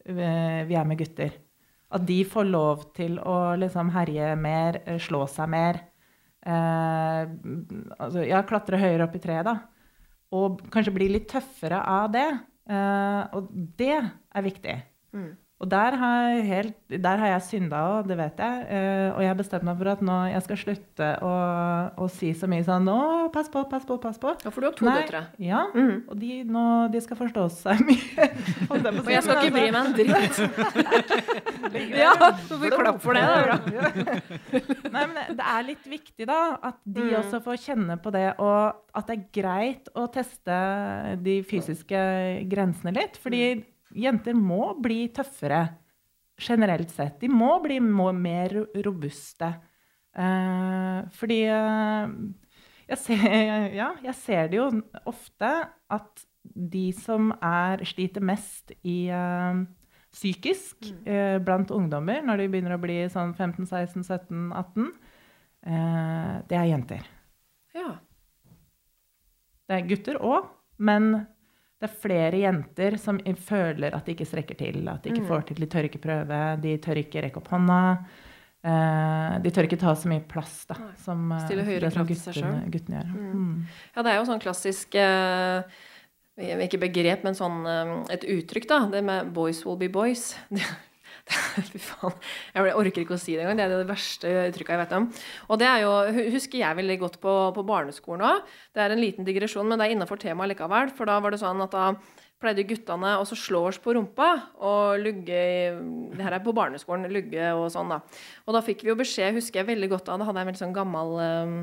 [0.08, 1.36] eh, vi er med gutter.
[1.94, 5.80] At de får lov til å liksom herje mer, eh, slå seg mer.
[6.42, 7.30] Eh,
[7.98, 9.56] altså, ja, klatre høyere opp i treet, da.
[10.36, 12.26] Og kanskje bli litt tøffere av det.
[12.68, 13.48] Eh, og
[13.78, 14.76] det er viktig.
[15.58, 18.58] Og der har, helt, der har jeg synda òg, det vet jeg.
[18.70, 21.32] Uh, og jeg har bestemt meg for at nå jeg skal slutte å,
[21.98, 22.98] å si så mye sånn Å,
[23.34, 24.36] pass på, pass på, pass på.
[24.44, 25.24] Ja, for du har to Nei, døtre.
[25.42, 25.64] Ja.
[25.74, 25.96] Mhm.
[26.06, 26.62] Og de, nå,
[26.94, 28.28] de skal forstå seg mye.
[28.70, 30.38] Og jeg skal ikke bry meg en dritt.
[31.98, 32.12] Ja,
[32.46, 33.22] så får vi klapp for det.
[33.26, 33.56] Det er bra.
[34.94, 36.38] Nei, men det er litt viktig, da,
[36.70, 37.14] at de Mm.
[37.22, 40.56] også får kjenne på det, og at det er greit å teste
[41.24, 42.00] de fysiske
[42.50, 43.16] grensene litt.
[43.22, 43.64] Fordi Mm.
[43.94, 45.62] Jenter må bli tøffere
[46.38, 47.18] generelt sett.
[47.20, 49.50] De må bli mer robuste.
[50.18, 52.14] Eh, fordi eh,
[52.88, 53.26] jeg, ser,
[53.80, 54.70] ja, jeg ser det jo
[55.08, 55.52] ofte
[55.92, 59.64] at de som er, sliter mest i eh,
[60.14, 64.92] psykisk eh, blant ungdommer, når de begynner å bli sånn 15-16-17-18,
[65.68, 67.08] eh, det er jenter.
[67.76, 67.90] Ja.
[69.68, 70.48] Det er gutter òg,
[70.80, 71.26] men
[71.78, 75.44] det er flere jenter som føler at de ikke strekker til, at de ikke får
[75.46, 77.82] til, de tør ikke prøve, de tør ikke rekke opp hånda.
[78.58, 82.18] Uh, de tør ikke ta så mye plass, da, som, eh, Stille høyere krav til
[82.18, 82.64] seg selv.
[82.74, 83.12] guttene gjør.
[83.14, 83.28] Mm.
[83.30, 83.84] Mm.
[83.94, 85.62] Ja, det er jo sånn klassisk uh,
[86.66, 88.80] Ikke begrep, men sånn um, et uttrykk, da.
[88.90, 90.34] Det med 'boys will be boys'.
[91.70, 92.14] Fy faen.
[92.54, 93.58] Jeg orker ikke å si det engang.
[93.58, 95.08] Det er det verste uttrykket jeg vet om.
[95.48, 95.92] Og det er jo,
[96.34, 98.54] husker jeg veldig godt på, på barneskolen òg.
[98.74, 100.94] Det er en liten digresjon, men det er innafor temaet likevel.
[100.96, 101.90] For da var det sånn at da
[102.38, 104.28] pleide guttene å slå oss på rumpa
[104.62, 105.40] og lugge
[106.14, 107.10] Det her er på barneskolen.
[107.12, 108.00] Lugge og sånn, da.
[108.46, 110.52] Og da fikk vi jo beskjed, husker jeg veldig godt da, da hadde jeg en
[110.52, 111.56] veldig sånn gammel eh,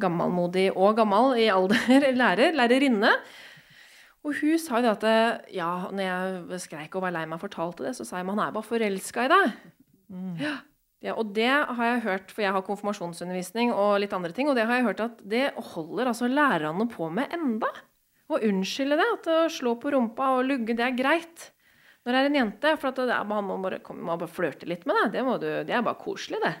[0.00, 3.12] gammelmodig og gammel i alder lærer, lærerinne.
[4.26, 7.38] Og hun sa jo det at eh, ja, når jeg skreik og var lei meg
[7.38, 9.60] og fortalte det, så sa jeg at han er bare forelska i deg.
[10.42, 10.56] Ja.
[11.04, 14.56] Ja, og det har jeg hørt, for jeg har konfirmasjonsundervisning og litt andre ting, og
[14.58, 17.68] det har jeg hørt at det holder altså lærerne på med enda.
[18.26, 21.50] Å unnskylde det, at å slå på rumpa og lugge, det er greit.
[22.02, 24.86] Når det er en jente, for at det man må bare, må bare flørte litt
[24.88, 25.06] med det.
[25.18, 26.54] Det, må du, det er bare koselig, det.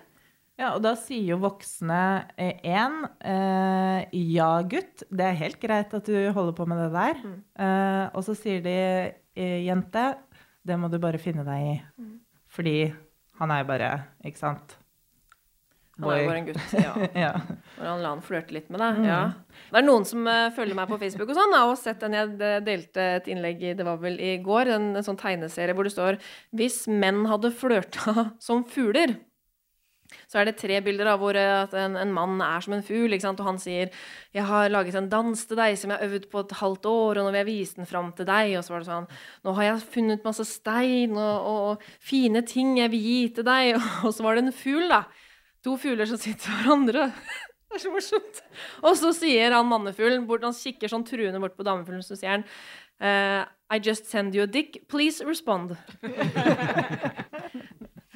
[0.56, 2.00] Ja, og da sier jo voksne
[2.40, 7.20] én eh, ja, gutt, det er helt greit at du holder på med det der.
[7.20, 7.36] Mm.
[7.60, 8.78] Eh, og så sier de
[9.36, 10.06] eh, jente,
[10.66, 11.76] det må du bare finne deg i.
[12.00, 12.16] Mm.
[12.56, 12.76] Fordi
[13.36, 13.90] han er jo bare,
[14.24, 14.78] ikke sant?
[16.00, 16.72] Han er jo bare en gutt.
[16.76, 16.96] ja.
[17.26, 17.30] Ja.
[17.76, 19.04] Når han la han flørte litt med deg.
[19.10, 19.20] Ja.
[19.68, 22.16] Det er noen som eh, følger meg på Facebook og sånn, og har sett den
[22.16, 22.34] jeg
[22.64, 25.92] delte et innlegg i, det var vel i går, en, en sånn tegneserie hvor det
[25.92, 26.16] står
[26.56, 29.18] Hvis menn hadde flørta som fugler.
[30.26, 33.14] Så er det tre bilder av hvor eh, en, en mann er som en fugl,
[33.16, 33.90] og han sier
[34.34, 37.18] 'Jeg har laget en dans til deg som jeg har øvd på et halvt år,
[37.18, 39.08] og nå vil jeg vise den fram til deg.' Og så var det sånn
[39.44, 43.76] 'Nå har jeg funnet masse stein og, og fine ting jeg vil gi til deg.'
[44.06, 45.04] Og så var det en fugl, da.
[45.64, 47.12] To fugler som sitter hverandre.
[47.66, 48.42] Det er så morsomt.
[48.86, 52.44] Og så sier han mannefuglen, han kikker sånn truende bort på damefuglen, så sier han
[53.02, 54.88] uh, I just send you a dick.
[54.88, 55.74] Please respond.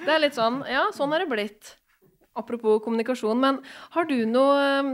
[0.04, 1.74] det er litt sånn Ja, sånn er det blitt.
[2.38, 3.40] Apropos kommunikasjon.
[3.42, 3.58] Men
[3.96, 4.92] har du noe um,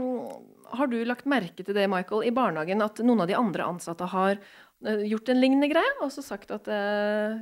[0.77, 4.09] Har du lagt merke til det, Michael, i barnehagen, at noen av de andre ansatte
[4.11, 5.93] har eh, gjort en lignende greie?
[6.03, 7.37] Og så sagt at eh,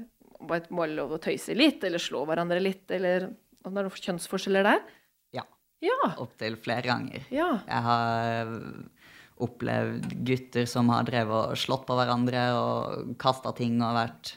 [0.46, 3.32] var må mål lov å tøyse litt, eller slå hverandre litt, eller
[3.66, 4.84] om det er noen kjønnsforskjeller der?
[5.40, 5.46] Ja.
[5.82, 5.98] Ja.
[6.22, 7.26] Opptil flere ganger.
[7.34, 7.50] Ja.
[7.66, 8.54] Jeg har
[9.42, 14.36] opplevd gutter som har drevet og slått på hverandre og kasta ting og vært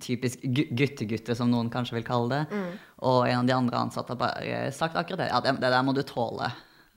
[0.00, 2.60] typisk gu- guttegutter, som noen kanskje vil kalle det.
[3.04, 5.28] Og en av de andre ansatte har bare sagt akkurat det.
[5.30, 6.50] Ja, det, det der må du tåle.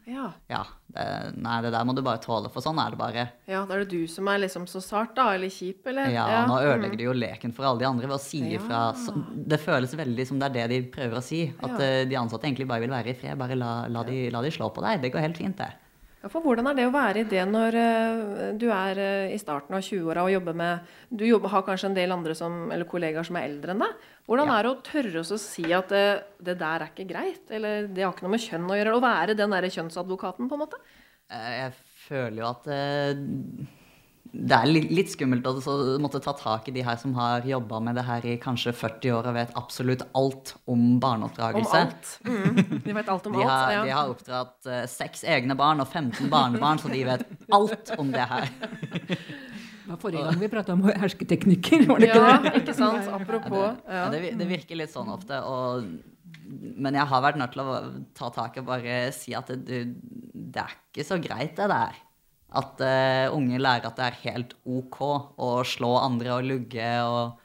[0.08, 0.30] Ja.
[0.48, 0.62] Ja,
[0.95, 1.04] det,
[1.36, 3.26] nei, det der må du bare tåle, for sånn er det bare.
[3.52, 6.08] ja, da er det du som er liksom så sart, da, eller kjip, eller?
[6.16, 8.86] Ja, nå ødelegger du jo leken for alle de andre ved å si ifra.
[8.95, 9.16] Ja.
[9.52, 11.41] det føles veldig som det er det de prøver å si.
[11.60, 11.84] At Ja.
[11.84, 13.36] eh, de ansatte egentlig bare vil være i fred.
[13.38, 15.02] Bare la, la, de, la de slå på deg.
[15.04, 15.74] Det går helt fint, det.
[16.34, 19.75] For hvordan er det å være i det når eh, du er eh, i starten
[19.78, 23.23] av 20-åra og jobber med Du jobber, har kanskje en del andre som, eller kollegaer
[23.28, 24.05] som er eldre enn deg.
[24.28, 24.57] Hvordan Ja.
[24.59, 26.05] er det å tørre å si at det,
[26.43, 27.45] det der er ikke greit?
[27.49, 28.95] Eller det har ikke noe med kjønn å gjøre?
[28.97, 30.82] Å være den derre kjønnsadvokaten, på en måte?
[31.32, 31.73] Eh, Jeg
[32.07, 33.13] føler jo at eh,
[34.38, 37.80] det er litt, skummelt å så måtte ta tak i de her som har jobba
[37.82, 41.80] med det her i kanskje 40 år og vet absolutt alt om Om barneoppdragelse.
[41.80, 42.12] alt.
[42.28, 42.82] Mm.
[42.86, 43.74] De vet alt om De alt.
[43.74, 43.84] ja.
[43.88, 47.26] de har oppdratt eh, seks egne barn og 15 barnebarn, så de vet
[47.58, 48.52] alt om det her.
[49.88, 52.32] Det var forrige gang vi prata om hersketeknikker, var det ikke det?
[52.50, 53.06] ja, ikke sant?
[53.08, 53.78] Apropos.
[53.88, 55.38] Ja, det, ja, det virker litt sånn ofte.
[55.48, 55.86] Og,
[56.76, 57.78] men jeg har vært nødt til å
[58.20, 59.80] ta tak i og bare si at det, det,
[60.36, 61.96] det er ikke så greit, det der.
[62.58, 67.43] At uh, unge lærer at det er helt OK å slå andre og lugge, og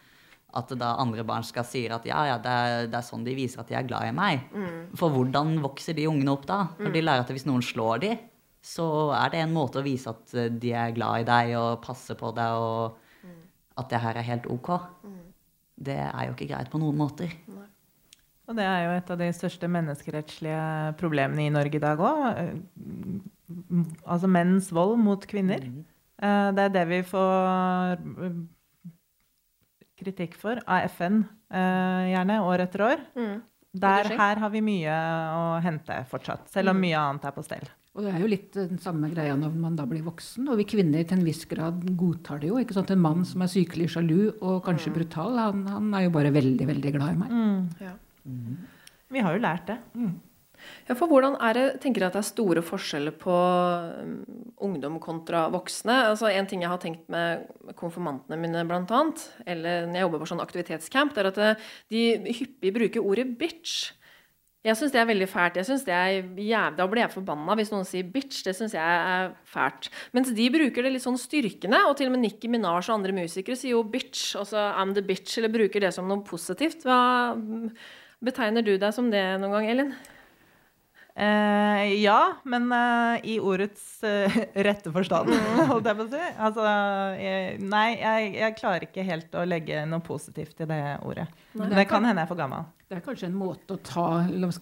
[0.57, 3.35] at da andre barn skal si at ja, ja, det er, det er sånn de
[3.37, 4.43] viser at de er glad i meg.
[5.01, 6.59] For hvordan vokser de ungene opp da?
[6.81, 8.11] Når de lærer at hvis noen slår de,
[8.63, 8.87] så
[9.17, 12.19] er det en måte å vise at eh, de er glad i deg og passer
[12.19, 13.01] på deg, og
[13.81, 14.71] at det her er helt OK.
[15.83, 17.33] det er jo ikke greit på noen måter.
[18.47, 22.43] Og det er jo et av de største menneskerettslige problemene i Norge i dag òg.
[24.07, 25.65] Altså menns vold mot kvinner.
[26.23, 28.41] Eh, Det er det vi får eh,
[30.03, 31.23] kritikk for av FN,
[31.53, 33.05] eh, gjerne, år etter år.
[33.17, 33.37] Mm.
[33.83, 34.97] Der, her har vi mye
[35.33, 37.71] å hente fortsatt, selv om mye annet er på stell.
[37.93, 40.47] Og det er jo litt den samme greia når man da blir voksen.
[40.49, 42.57] Og vi kvinner til en viss grad godtar det jo.
[42.61, 42.91] ikke sant?
[42.93, 46.69] En mann som er sykelig sjalu og kanskje brutal, han, han er jo bare veldig,
[46.71, 47.35] veldig glad i meg.
[47.85, 47.93] Ja.
[49.13, 49.77] Vi har jo lært det.
[50.89, 53.37] Ja, for hvordan er det, tenker jeg at det er store forskjeller på
[54.03, 54.19] um,
[54.67, 55.95] ungdom kontra voksne?
[56.11, 57.47] Altså En ting jeg har tenkt med
[57.79, 61.67] konfirmantene mine, blant annet, eller når jeg jobber på sånn aktivitetscamp, det er at eh,
[61.95, 62.05] de
[62.41, 63.93] hyppig bruker ordet bitch.
[64.63, 65.57] Jeg syns det er veldig fælt.
[65.59, 66.77] Jeg synes det er jæv...
[66.79, 68.45] Da blir jeg forbanna hvis noen sier bitch.
[68.47, 69.89] Det syns jeg er fælt.
[70.15, 73.17] Mens de bruker det litt sånn styrkende, og til og med Nicki Minaj og andre
[73.17, 76.87] musikere sier jo bitch, altså I'm the bitch, eller bruker det som noe positivt.
[76.87, 77.01] Hva
[78.23, 79.93] betegner du deg som det noen gang, Elin?
[81.15, 84.33] Eh, ja, men eh, i ordets eh,
[84.67, 85.29] rette forstand,
[85.69, 86.21] holdt jeg på å si.
[86.41, 86.65] Altså,
[87.21, 91.27] jeg, nei, jeg, jeg klarer ikke helt å legge noe positivt i det ordet.
[91.59, 92.65] Men det kan hende jeg er for gammel.
[92.89, 94.07] Det er kanskje en måte å ta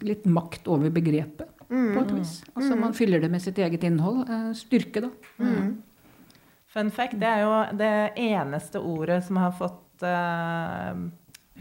[0.07, 2.32] litt makt over begrepet på et vis.
[2.57, 4.24] Altså Man fyller det med sitt eget innhold.
[4.26, 5.12] Eh, styrke, da.
[6.70, 7.92] Fun fact, det er jo det
[8.22, 10.98] eneste ordet som har fått eh,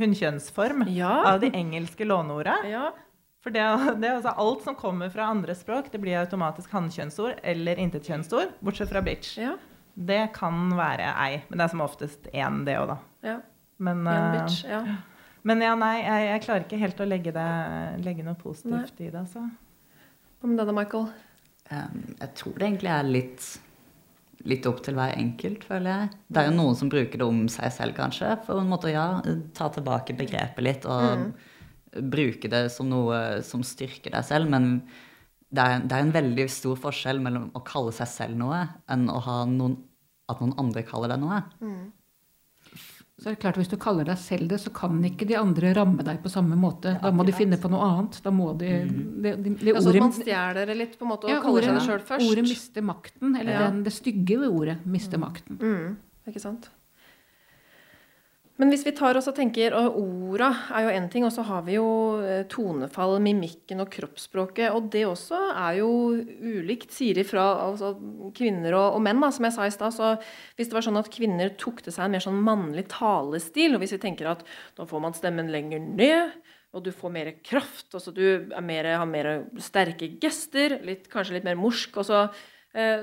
[0.02, 1.14] hunnkjønnsform Ja.
[1.34, 2.58] av de engelske låneorda.
[2.70, 2.88] Ja.
[3.44, 3.64] For det,
[4.02, 8.58] det er altså alt som kommer fra andre språk, det blir automatisk hannkjønnsord eller intetkjønnsord,
[8.66, 9.38] bortsett fra bitch.
[9.40, 9.56] Ja.
[10.00, 13.00] Det kan være ei, men det er som oftest én, det òg, da.
[13.34, 13.40] ja.
[13.80, 14.66] Men, En eh, bitch.
[14.68, 14.82] Ja.
[15.48, 17.48] men ja, nei, jeg, jeg klarer ikke helt å legge, det,
[18.04, 19.46] legge noe positivt i det, altså.
[20.40, 21.10] Hva med deg da, Michael?
[21.70, 23.48] Um, jeg tror det egentlig er litt,
[24.52, 26.12] litt opp til hver enkelt, føler jeg.
[26.28, 29.06] Det er jo noen som bruker det om seg selv, kanskje, for en måte ja,
[29.56, 31.32] ta tilbake begrepet litt og
[31.92, 34.50] bruke det som noe som styrker deg selv.
[34.52, 34.82] Men
[35.50, 39.08] det er, det er en veldig stor forskjell mellom å kalle seg selv noe enn
[39.10, 39.78] å ha noen,
[40.30, 41.40] at noen andre kaller deg noe.
[43.20, 45.74] Så er det klart, Hvis du kaller deg selv det, så kan ikke de andre
[45.76, 46.94] ramme deg på samme måte.
[47.02, 48.20] Da må de finne på noe annet.
[48.24, 51.12] Da må de, det, det, det Altså at ordet, man stjeler det litt på en
[51.12, 52.30] måte og ja, kaller seg ordet, det sjøl først.
[52.32, 53.36] ordet mister makten.
[53.42, 53.66] Eller Ja.
[53.68, 55.60] den, det stygge ved ordet mister makten.
[55.60, 55.98] Mm,
[56.32, 56.70] ikke sant?
[58.60, 61.46] Men hvis vi tar oss og tenker og Orda er jo én ting, og så
[61.48, 61.88] har vi jo
[62.20, 64.74] eh, tonefall, mimikken og kroppsspråket.
[64.76, 65.88] Og det også er jo
[66.44, 67.94] ulikt, sier ifra altså,
[68.36, 69.24] kvinner og, og menn.
[69.24, 69.96] Da, som jeg sa i stad.
[69.96, 70.12] Så
[70.60, 73.86] hvis det var sånn at kvinner tok til seg en mer sånn mannlig talestil, og
[73.86, 74.44] hvis vi tenker at
[74.76, 76.36] da får man stemmen lenger ned,
[76.76, 79.32] og du får mer kraft, altså du er mer, har mer
[79.64, 82.28] sterke gester, litt, kanskje litt mer morsk, og så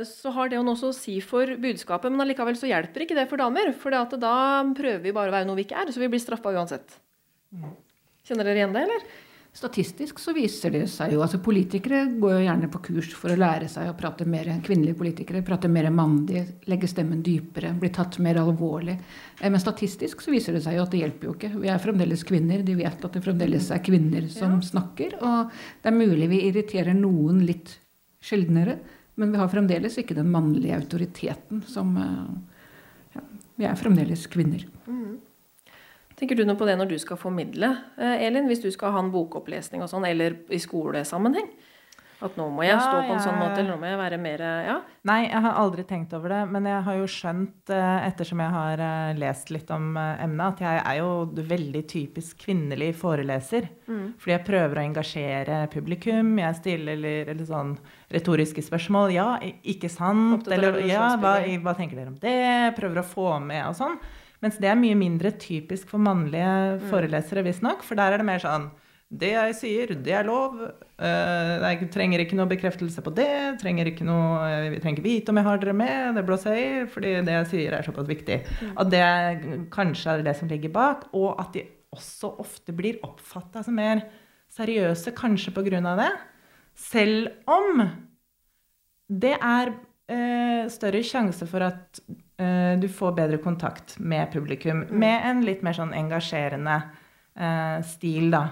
[0.07, 3.27] så har det jo noe å si for budskapet, men allikevel så hjelper ikke det
[3.31, 3.73] for damer.
[3.75, 6.55] For da prøver vi bare å være noe vi ikke er, så vi blir straffa
[6.55, 7.01] uansett.
[8.27, 9.09] Kjenner dere igjen det, eller?
[9.57, 13.39] Statistisk så viser det seg jo altså Politikere går jo gjerne på kurs for å
[13.41, 18.19] lære seg å prate mer kvinnelige politikere, prate mer mannlig, legge stemmen dypere, bli tatt
[18.21, 18.99] mer alvorlig.
[19.41, 21.53] Eh, Men statistisk så viser det seg jo at det hjelper jo ikke.
[21.63, 22.61] Vi er fremdeles kvinner.
[22.67, 25.17] De vet at det fremdeles er kvinner som snakker.
[25.25, 27.79] Og det er mulig vi irriterer noen litt
[28.21, 28.77] sjeldnere,
[29.17, 32.57] men vi har fremdeles ikke den mannlige autoriteten som eh,
[33.17, 33.25] ja,
[33.57, 34.67] Vi er fremdeles kvinner.
[36.17, 38.49] Tenker du noe på det når du skal formidle, eh, Elin?
[38.49, 41.51] Hvis du skal ha en bokopplesning og sånn, eller i skolesammenheng?
[42.25, 44.19] At nå må jeg Ja, stå på en sånn måte, eller nå må jeg være
[44.21, 44.77] mer Ja.
[45.05, 48.51] Nei, jeg har aldri tenkt over det, men jeg har jo skjønt, eh, ettersom jeg
[48.55, 51.11] har eh, lest litt om eh, emnet, at jeg er jo
[51.53, 53.69] veldig typisk kvinnelig foreleser.
[53.87, 57.77] Fordi jeg prøver å engasjere publikum, jeg stiller eller, eller sånn
[58.11, 59.13] retoriske spørsmål.
[59.15, 59.29] Ja,
[59.63, 60.49] ikke sant?
[60.49, 62.75] Eller ja, hva, hva tenker dere om det?
[62.81, 64.01] Prøver å få med og sånn.
[64.45, 67.85] Mens det er mye mindre typisk for mannlige forelesere, visstnok.
[67.87, 68.69] For der er det mer sånn
[69.07, 70.57] Det jeg sier, det er lov.
[70.99, 73.29] Eh, jeg trenger ikke noe bekreftelse på det.
[73.61, 76.19] Trenger ikke noe, jeg vi trenger ikke vite om jeg har dere med.
[76.19, 78.41] Det blåser jeg i, fordi det jeg sier, er såpass viktig.
[78.75, 79.05] At det
[79.75, 81.07] kanskje er det som ligger bak.
[81.15, 81.63] Og at de
[81.95, 84.03] også ofte blir oppfatta som mer
[84.57, 86.11] seriøse, kanskje på grunn av det.
[86.77, 87.87] Selv om
[89.07, 89.71] det er
[90.11, 92.03] eh, større sjanse for at
[92.43, 96.81] eh, du får bedre kontakt med publikum med en litt mer sånn engasjerende
[97.37, 98.43] eh, stil, da.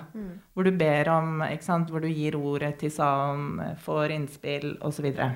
[0.52, 1.90] Hvor du ber om ikke sant?
[1.90, 5.10] Hvor du gir ordet til salen, eh, får innspill osv.
[5.14, 5.30] Så,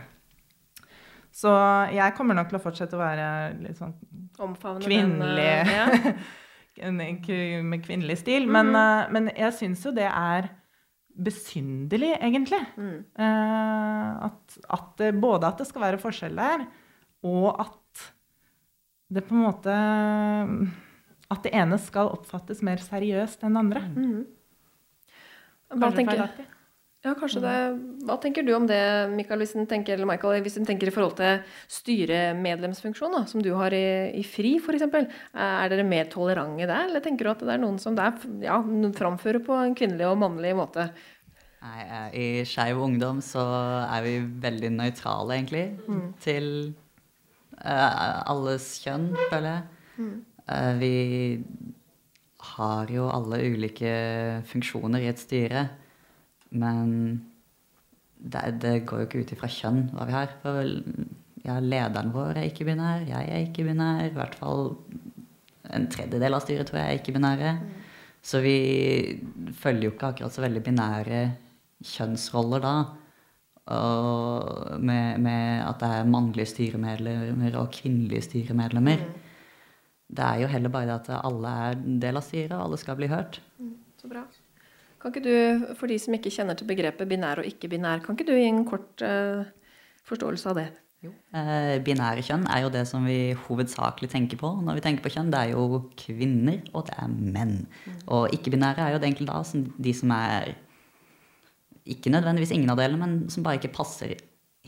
[1.42, 1.55] så
[1.94, 3.30] jeg kommer nok til å fortsette å være
[3.64, 3.96] litt sånn
[4.38, 6.12] Omfavne kvinnelig den eh,
[6.78, 6.92] ja.
[7.72, 8.46] med kvinnelig stil.
[8.51, 10.53] Men, eh, men jeg syns jo det er
[11.18, 12.61] besynderlig, egentlig.
[12.78, 12.99] Mm.
[13.18, 16.68] Eh, at, at det, både at det skal være forskjell der,
[17.26, 18.05] og at
[19.09, 19.74] det på en måte
[21.29, 23.83] at det ene skal oppfattes mer seriøst enn det andre.
[25.68, 26.22] Hva tenker,
[27.05, 27.57] ja, kanskje det,
[28.09, 28.81] hva tenker du om det,
[29.12, 31.45] Michael, hvis du tenker, eller Michael, hvis en tenker i forhold til
[31.76, 33.85] styremedlemsfunksjon, da, som du har i,
[34.18, 34.89] i FRI f.eks.?
[34.89, 38.59] Er dere mer tolerante der, eller tenker du at det er noen som der, ja,
[38.99, 40.89] framfører på en kvinnelig og mannlig måte?
[41.62, 43.45] Nei, eh, I Skeiv Ungdom så
[43.85, 45.66] er vi veldig nøytrale, egentlig,
[46.24, 46.51] til
[47.62, 49.62] uh, alles kjønn, føler jeg.
[50.03, 50.18] Eh,
[50.80, 50.94] vi
[52.55, 53.90] har jo alle ulike
[54.49, 55.66] funksjoner i et styre,
[56.57, 56.92] men
[58.18, 60.32] det, det går jo ikke ut ifra kjønn hva vi har.
[60.42, 60.62] For
[61.44, 64.72] ja, lederen vår er ikke-binær, jeg er ikke-binær, i hvert fall
[65.68, 67.53] en tredjedel av styret tror jeg er ikke-binære.
[68.24, 68.57] Så vi
[69.61, 71.20] følger jo ikke akkurat så veldig binære
[71.86, 72.74] kjønnsroller da.
[73.68, 79.05] Og med, med at det er mannlige styremedlemmer og kvinnelige styremedlemmer.
[80.09, 82.80] Det er jo heller bare det at alle er en del av styret, og alle
[82.80, 83.40] skal bli hørt.
[84.00, 84.24] Så bra.
[84.98, 88.26] Kan ikke du, for de som ikke kjenner til begrepet binær og ikke-binær, kan ikke
[88.26, 89.44] du gi en kort uh,
[90.09, 90.68] forståelse av det?
[91.06, 95.12] Eh, binære kjønn er jo det som vi hovedsakelig tenker på når vi tenker på
[95.14, 95.30] kjønn.
[95.30, 97.61] Det er jo kvinner, og det er menn.
[98.06, 100.56] Og ikke-binære er jo det egentlig da som de som er
[101.88, 104.16] ikke nødvendigvis ingen av delene, men som bare ikke passer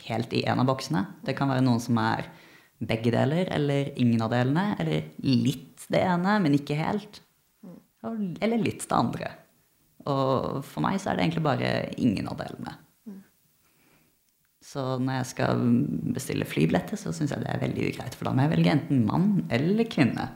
[0.06, 1.02] helt i en av boksene.
[1.26, 2.30] Det kan være noen som er
[2.80, 7.20] begge deler, eller ingen av delene, eller litt det ene, men ikke helt.
[8.04, 9.32] Eller litt det andre.
[10.08, 12.78] Og for meg så er det egentlig bare ingen av delene.
[14.70, 15.60] Så når jeg skal
[16.14, 18.14] bestille flybilletter, så syns jeg det er veldig ugreit.
[18.16, 20.26] For da må jeg velge enten mann eller kvinne.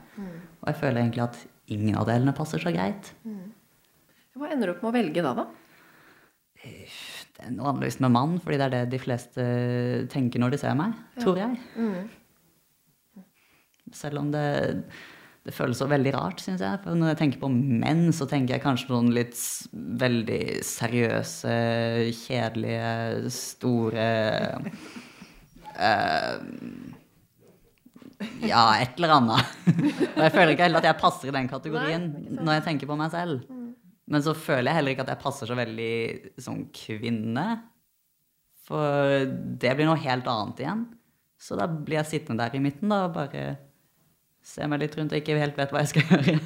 [0.65, 1.37] Og jeg føler egentlig at
[1.73, 3.13] ingen av delene passer så greit.
[4.35, 5.45] Hva ender du opp med å velge da, da?
[6.65, 9.45] Det er vanligvis med mann, fordi det er det de fleste
[10.13, 11.59] tenker når de ser meg, tror jeg.
[13.93, 14.47] Selv om det,
[15.45, 16.81] det føles så veldig rart, syns jeg.
[16.85, 19.37] For når jeg tenker på menn, så tenker jeg kanskje noen litt
[20.05, 21.57] veldig seriøse,
[22.25, 24.09] kjedelige, store
[25.77, 26.39] uh,
[28.41, 29.53] Ja, et eller annet.
[30.15, 32.09] Og jeg føler ikke heller at jeg passer i den kategorien
[32.39, 33.45] når jeg tenker på meg selv.
[34.09, 35.95] Men så føler jeg heller ikke at jeg passer så veldig
[36.41, 37.47] som kvinne.
[38.65, 39.29] For
[39.61, 40.85] det blir noe helt annet igjen.
[41.41, 43.45] Så da blir jeg sittende der i midten da, og bare
[44.45, 46.37] se meg litt rundt og ikke helt vet hva jeg skal gjøre.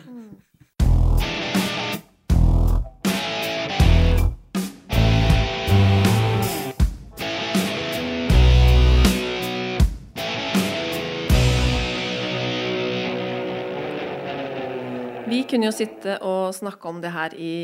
[15.28, 17.57] Vi kunne jo sitte og snakke om det her i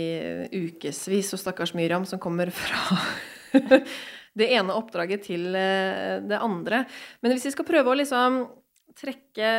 [0.53, 2.99] ukevis, og stakkars Myriam som kommer fra
[4.39, 6.82] det ene oppdraget til eh, det andre.
[7.22, 8.43] Men hvis vi skal prøve å liksom
[8.99, 9.51] trekke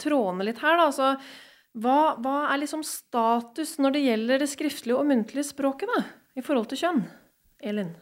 [0.00, 1.14] trådene litt her, da, Altså,
[1.80, 6.04] hva, hva er liksom status når det gjelder det skriftlige og muntlige språket, da?
[6.38, 7.02] I forhold til kjønn?
[7.62, 7.92] Elin?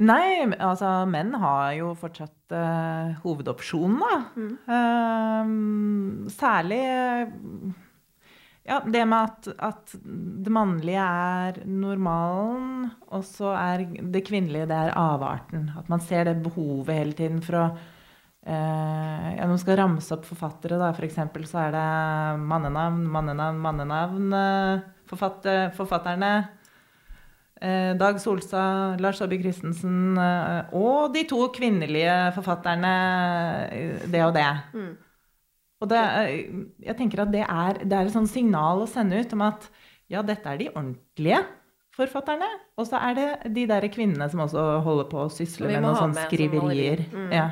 [0.00, 4.46] Nei, altså menn har jo fortsatt uh, hovedopsjonen, da.
[4.76, 5.50] Eh,
[6.32, 7.34] særlig eh,
[8.70, 14.80] ja, det med at, at det mannlige er normalen, og så er det kvinnelige det
[14.86, 15.68] er avarten.
[15.76, 17.66] At man ser det behovet hele tiden for å
[18.50, 21.84] Ja, når man skal ramse opp forfattere, da, for eksempel, så er det
[22.50, 24.32] mannenavn, mannenavn, mannenavn.
[24.34, 26.32] eh, Forfatter, forfatterne
[27.60, 32.92] Eh, Dag Solstad, Lars Saabye Christensen eh, og de to kvinnelige forfatterne
[33.68, 34.46] eh, det og det.
[35.80, 36.00] Og det,
[36.86, 39.68] jeg tenker at det er, det er et sånt signal å sende ut om at
[40.10, 41.42] ja, dette er de ordentlige
[41.96, 42.48] forfatterne,
[42.80, 45.98] og så er det de der kvinnene som også holder på å sysle med noen
[45.98, 47.04] sånne som skriverier.
[47.12, 47.28] Mm.
[47.34, 47.46] Ja.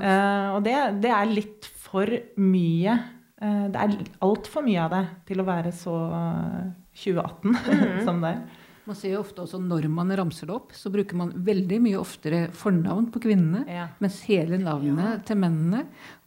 [0.00, 2.08] Eh, og det, det er litt for
[2.40, 2.94] mye.
[3.42, 6.68] Uh, det er altfor mye av det til å være så eh,
[7.02, 8.04] 2018 Mm.
[8.06, 8.42] som det er.
[8.86, 11.98] Man ser jo ofte også når man ramser det opp, så bruker man veldig mye
[12.00, 13.84] oftere fornavn på kvinnene, Ja.
[14.02, 15.84] mens hele navnet til mennene.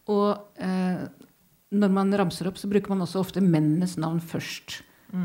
[0.08, 1.02] Og eh,
[1.76, 4.78] når man ramser opp, så bruker man også ofte mennenes navn først.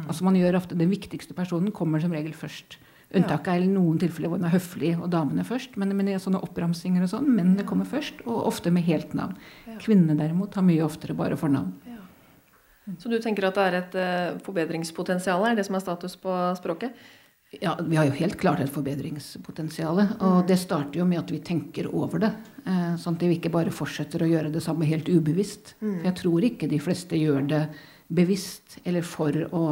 [0.08, 2.78] Altså man gjør ofte Den viktigste personen kommer som regel først.
[3.14, 5.76] Unntaket er noen tilfeller hvor den er høflig og damene først.
[5.78, 9.36] Men, men er sånne oppramsinger og sånn, mennene kommer først, og ofte med helt navn.
[9.84, 11.74] Kvinnene derimot har mye oftere bare fornavn.
[12.98, 16.34] Så du tenker at det er et eh, forbedringspotensial, er det som er status på
[16.58, 16.96] språket?
[17.62, 20.00] Ja, Vi har jo helt klart et forbedringspotensial.
[20.24, 22.32] Og det starter jo med at vi tenker over det.
[22.66, 25.76] eh, Sånn at vi ikke bare fortsetter å gjøre det samme helt ubevisst.
[25.80, 27.62] For jeg tror ikke de fleste gjør det
[28.12, 29.66] bevisst eller for å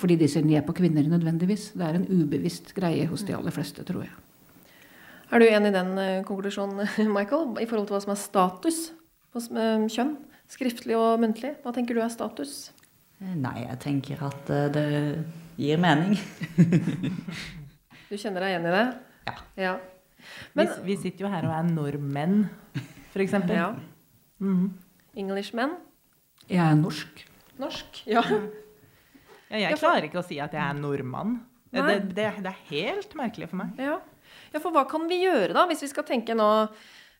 [0.00, 1.70] fordi de ser ned på kvinner nødvendigvis.
[1.76, 4.12] Det er en ubevisst greie hos de aller fleste, tror jeg.
[5.32, 6.86] Er du enig i den eh, konklusjonen,
[7.16, 8.80] Michael, i forhold til hva som er status
[9.36, 10.16] hos eh, kjønn?
[10.52, 11.54] Skriftlig og muntlig.
[11.64, 12.70] Hva tenker du er status?
[13.22, 14.86] Eh, Nei, jeg tenker at det
[15.60, 16.18] gir mening.
[18.12, 18.82] Du kjenner deg igjen i det?
[19.24, 19.34] Ja.
[19.56, 19.70] ja.
[20.52, 22.42] Vi, Men- vi sitter jo her og er nordmenn,
[23.14, 23.56] for eksempel.
[23.56, 23.70] Ja.
[24.42, 24.66] Mhm.
[25.16, 25.78] Englishman?
[26.50, 27.22] Jeg er norsk.
[27.62, 28.02] Norsk?
[28.10, 28.20] Ja.
[29.52, 31.42] Ja, jeg klarer ikke å si at jeg er nordmann.
[31.72, 31.84] Det,
[32.16, 33.78] det, det er helt merkelig for meg.
[33.80, 33.98] Ja.
[34.52, 36.50] ja, for hva kan vi gjøre da, hvis vi skal tenke nå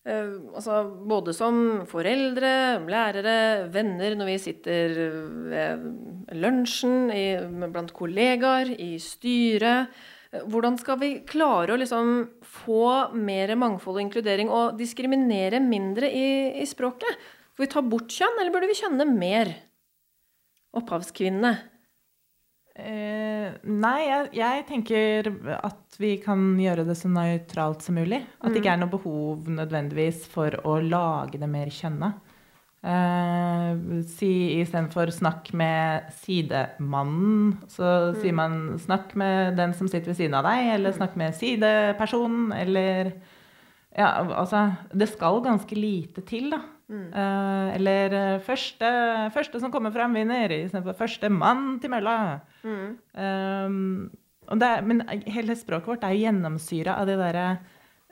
[0.03, 4.97] Uh, altså både som foreldre, lærere, venner når vi sitter
[5.47, 5.85] ved
[6.43, 7.37] lunsjen, i,
[7.71, 9.95] blant kollegaer, i styret.
[10.33, 12.11] Eh, Hvordan skal vi klare å liksom
[12.43, 16.27] få mer mangfold og inkludering og diskriminere mindre i,
[16.59, 17.23] i språket?
[17.55, 19.55] Får vi ta bort kjønn, eller burde vi kjønne mer?
[20.83, 21.55] Opphavskvinne.
[22.73, 28.23] Eh, nei, jeg, jeg tenker at vi kan gjøre det så nøytralt som mulig.
[28.41, 32.15] At det ikke er noe behov nødvendigvis for å lage det mer kjønna.
[32.83, 40.19] Uh, si istedenfor 'snakk med sidemannen', så sier man 'snakk med den som sitter ved
[40.19, 43.13] siden av deg', eller 'snakk med sidepersonen', eller
[43.93, 46.59] Ja, altså Det skal ganske lite til, da.
[46.91, 48.89] Eh, eller eh, første,
[49.35, 52.41] 'første som kommer frem, vinner', istedenfor 'første mann til mølla'.
[52.65, 54.11] Um,
[54.49, 57.59] og det men hele språket vårt er jo gjennomsyra av det derre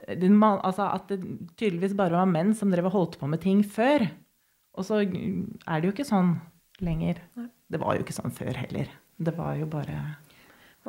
[0.09, 1.21] altså At det
[1.57, 4.09] tydeligvis bare var menn som drev og holdt på med ting før.
[4.75, 6.41] Og så er det jo ikke sånn
[6.81, 7.21] lenger.
[7.69, 8.89] Det var jo ikke sånn før heller.
[9.19, 10.17] Det var jo bare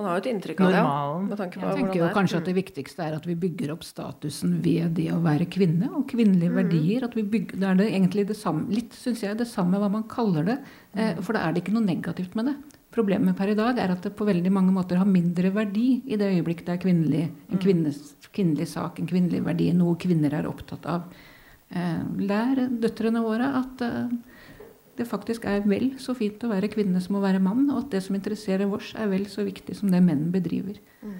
[0.01, 0.77] Man har jo et inntrykk av det.
[0.79, 1.37] ja, normalen.
[1.37, 3.85] Tanke på Jeg tenker jo det kanskje at det viktigste er at vi bygger opp
[3.85, 7.05] statusen ved det å være kvinne, og kvinnelige verdier.
[7.05, 9.91] at vi bygger, Da er det egentlig det samme, litt, synes jeg, det samme hva
[9.91, 10.59] man kaller det.
[10.95, 12.55] Eh, for da er det ikke noe negativt med det.
[12.91, 16.17] Problemet per i dag er at det på veldig mange måter har mindre verdi i
[16.17, 20.49] det øyeblikk det er kvinnelig, en kvinnes, kvinnelig sak, en kvinnelig verdi, noe kvinner er
[20.49, 21.05] opptatt av.
[21.71, 24.11] Eh, lær døtrene våre at eh,
[24.97, 27.91] det faktisk er vel så fint å være kvinne som å være mann, og at
[27.95, 30.79] det som interesserer vårs, er vel så viktig som det menn bedriver.
[31.01, 31.19] Mm.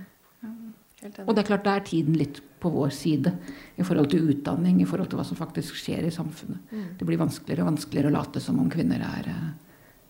[1.26, 3.32] Og det er klart, da er tiden litt på vår side
[3.82, 6.76] i forhold til utdanning, i forhold til hva som faktisk skjer i samfunnet.
[7.00, 9.48] Det blir vanskeligere og vanskeligere å late som om kvinner er eh,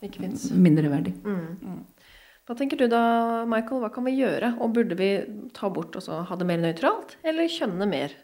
[0.09, 0.49] Ikke fins.
[0.51, 1.13] mindreverdig.
[2.49, 3.85] Hva tenker du da, Michael?
[3.85, 4.55] Hva kan vi gjøre?
[4.59, 5.13] Og burde vi
[5.55, 8.17] ta bort og så ha det mer nøytralt, eller kjønne mer?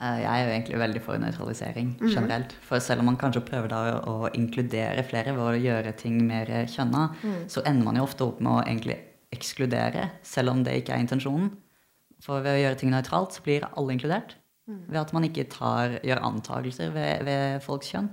[0.00, 2.52] Eh, Jeg er jo egentlig veldig for nøytralisering generelt.
[2.62, 6.46] For selv om man kanskje prøver da å inkludere flere ved å gjøre ting mer
[6.70, 7.08] kjønna,
[7.48, 8.98] så ender man jo ofte opp med å egentlig
[9.34, 11.50] ekskludere, selv om det ikke er intensjonen.
[12.22, 14.36] For ved å gjøre ting nøytralt, så blir alle inkludert.
[14.68, 18.08] Ved at man ikke tar, gjør antakelser ved, ved folks kjønn.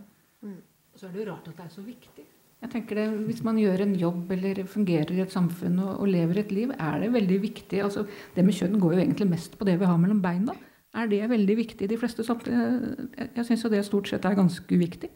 [0.46, 2.24] Og så er det jo rart at det er så viktig.
[2.62, 6.08] Jeg tenker det, Hvis man gjør en jobb eller fungerer i et samfunn og, og
[6.08, 9.58] lever et liv, er det veldig viktig altså Det med kjønn går jo egentlig mest
[9.60, 10.56] på det vi har mellom beina.
[10.96, 12.24] Er det veldig viktig de fleste?
[12.24, 15.12] Jeg, syns jo det stort sett er ganske uviktig.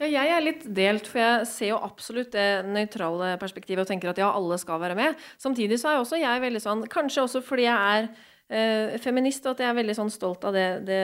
[0.00, 4.10] Ja, jeg er litt delt, for jeg ser jo absolutt det nøytrale perspektivet og tenker
[4.10, 5.20] at ja, alle skal være med.
[5.38, 8.08] Samtidig så er også jeg veldig sånn, kanskje også fordi jeg er
[8.48, 11.00] eh, feminist, at jeg er veldig sånn stolt av det, det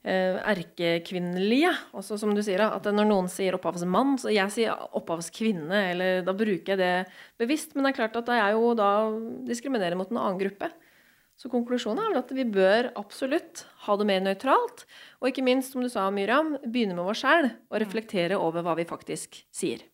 [0.00, 1.74] eh, erkekvinnelige.
[1.98, 6.32] Også som du sier, at når noen sier opphavsmann, så jeg sier opphavskvinne, eller da
[6.38, 6.92] bruker jeg det
[7.42, 7.76] bevisst.
[7.76, 8.92] Men det er klart at jeg jo da
[9.50, 10.72] diskriminerer mot en annen gruppe.
[11.38, 14.80] Så konklusjonen er vel at vi bør absolutt ha det mer nøytralt.
[15.22, 18.74] Og ikke minst, som du sa, Myram, begynne med oss sjæl og reflektere over hva
[18.74, 19.86] vi faktisk sier.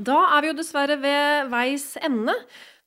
[0.00, 2.32] Da er vi jo dessverre ved veis ende.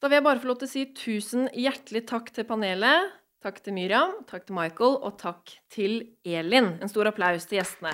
[0.03, 3.13] Da vil jeg bare få lov til å si tusen hjertelig takk til panelet.
[3.39, 5.93] Takk til Myriam, takk til Michael, og takk til
[6.27, 6.73] Elin.
[6.83, 7.93] En stor applaus til gjestene.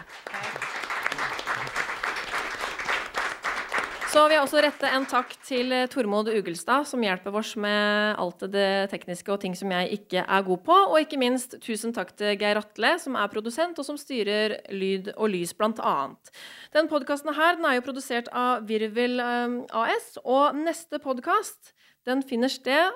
[4.09, 8.41] Så vil jeg også rette en takk til Tormod Ugelstad, som hjelper oss med alt
[8.57, 10.81] det tekniske og ting som jeg ikke er god på.
[10.89, 15.13] Og ikke minst tusen takk til Geir Atle, som er produsent, og som styrer lyd
[15.13, 16.33] og lys, blant annet.
[16.73, 21.77] Den podkasten her den er jo produsert av Virvel eh, AS, og neste podkast
[22.07, 22.95] den finner sted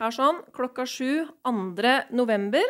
[0.00, 1.92] her sånn klokka sju 2.
[2.16, 2.64] november.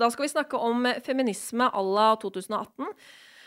[0.00, 2.88] Da skal vi snakke om feminisme à la 2018.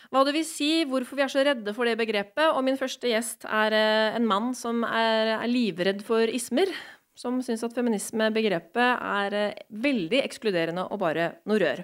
[0.08, 2.54] Hva det vil si, hvorfor vi er så redde for det begrepet.
[2.54, 6.72] Og min første gjest er eh, en mann som er, er livredd for ismer.
[7.18, 11.82] Som syns at feminismebegrepet er eh, veldig ekskluderende og bare noe rør.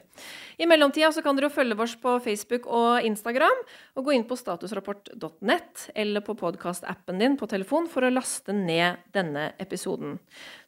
[0.62, 3.64] I mellomtida så kan dere følge oss på Facebook og Instagram,
[3.98, 9.02] og gå inn på statusrapport.net eller på podkastappen din på telefon for å laste ned
[9.16, 10.20] denne episoden.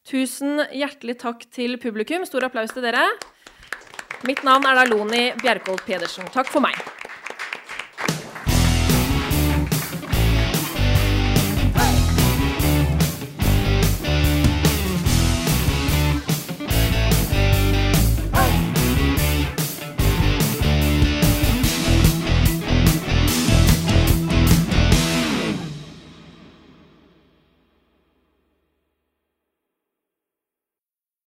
[0.06, 2.26] Tusen hjertelig takk til publikum.
[2.26, 3.06] Stor applaus til dere.
[4.26, 6.26] Mitt navn er da Loni Bjerkholt Pedersen.
[6.34, 6.74] Takk for meg.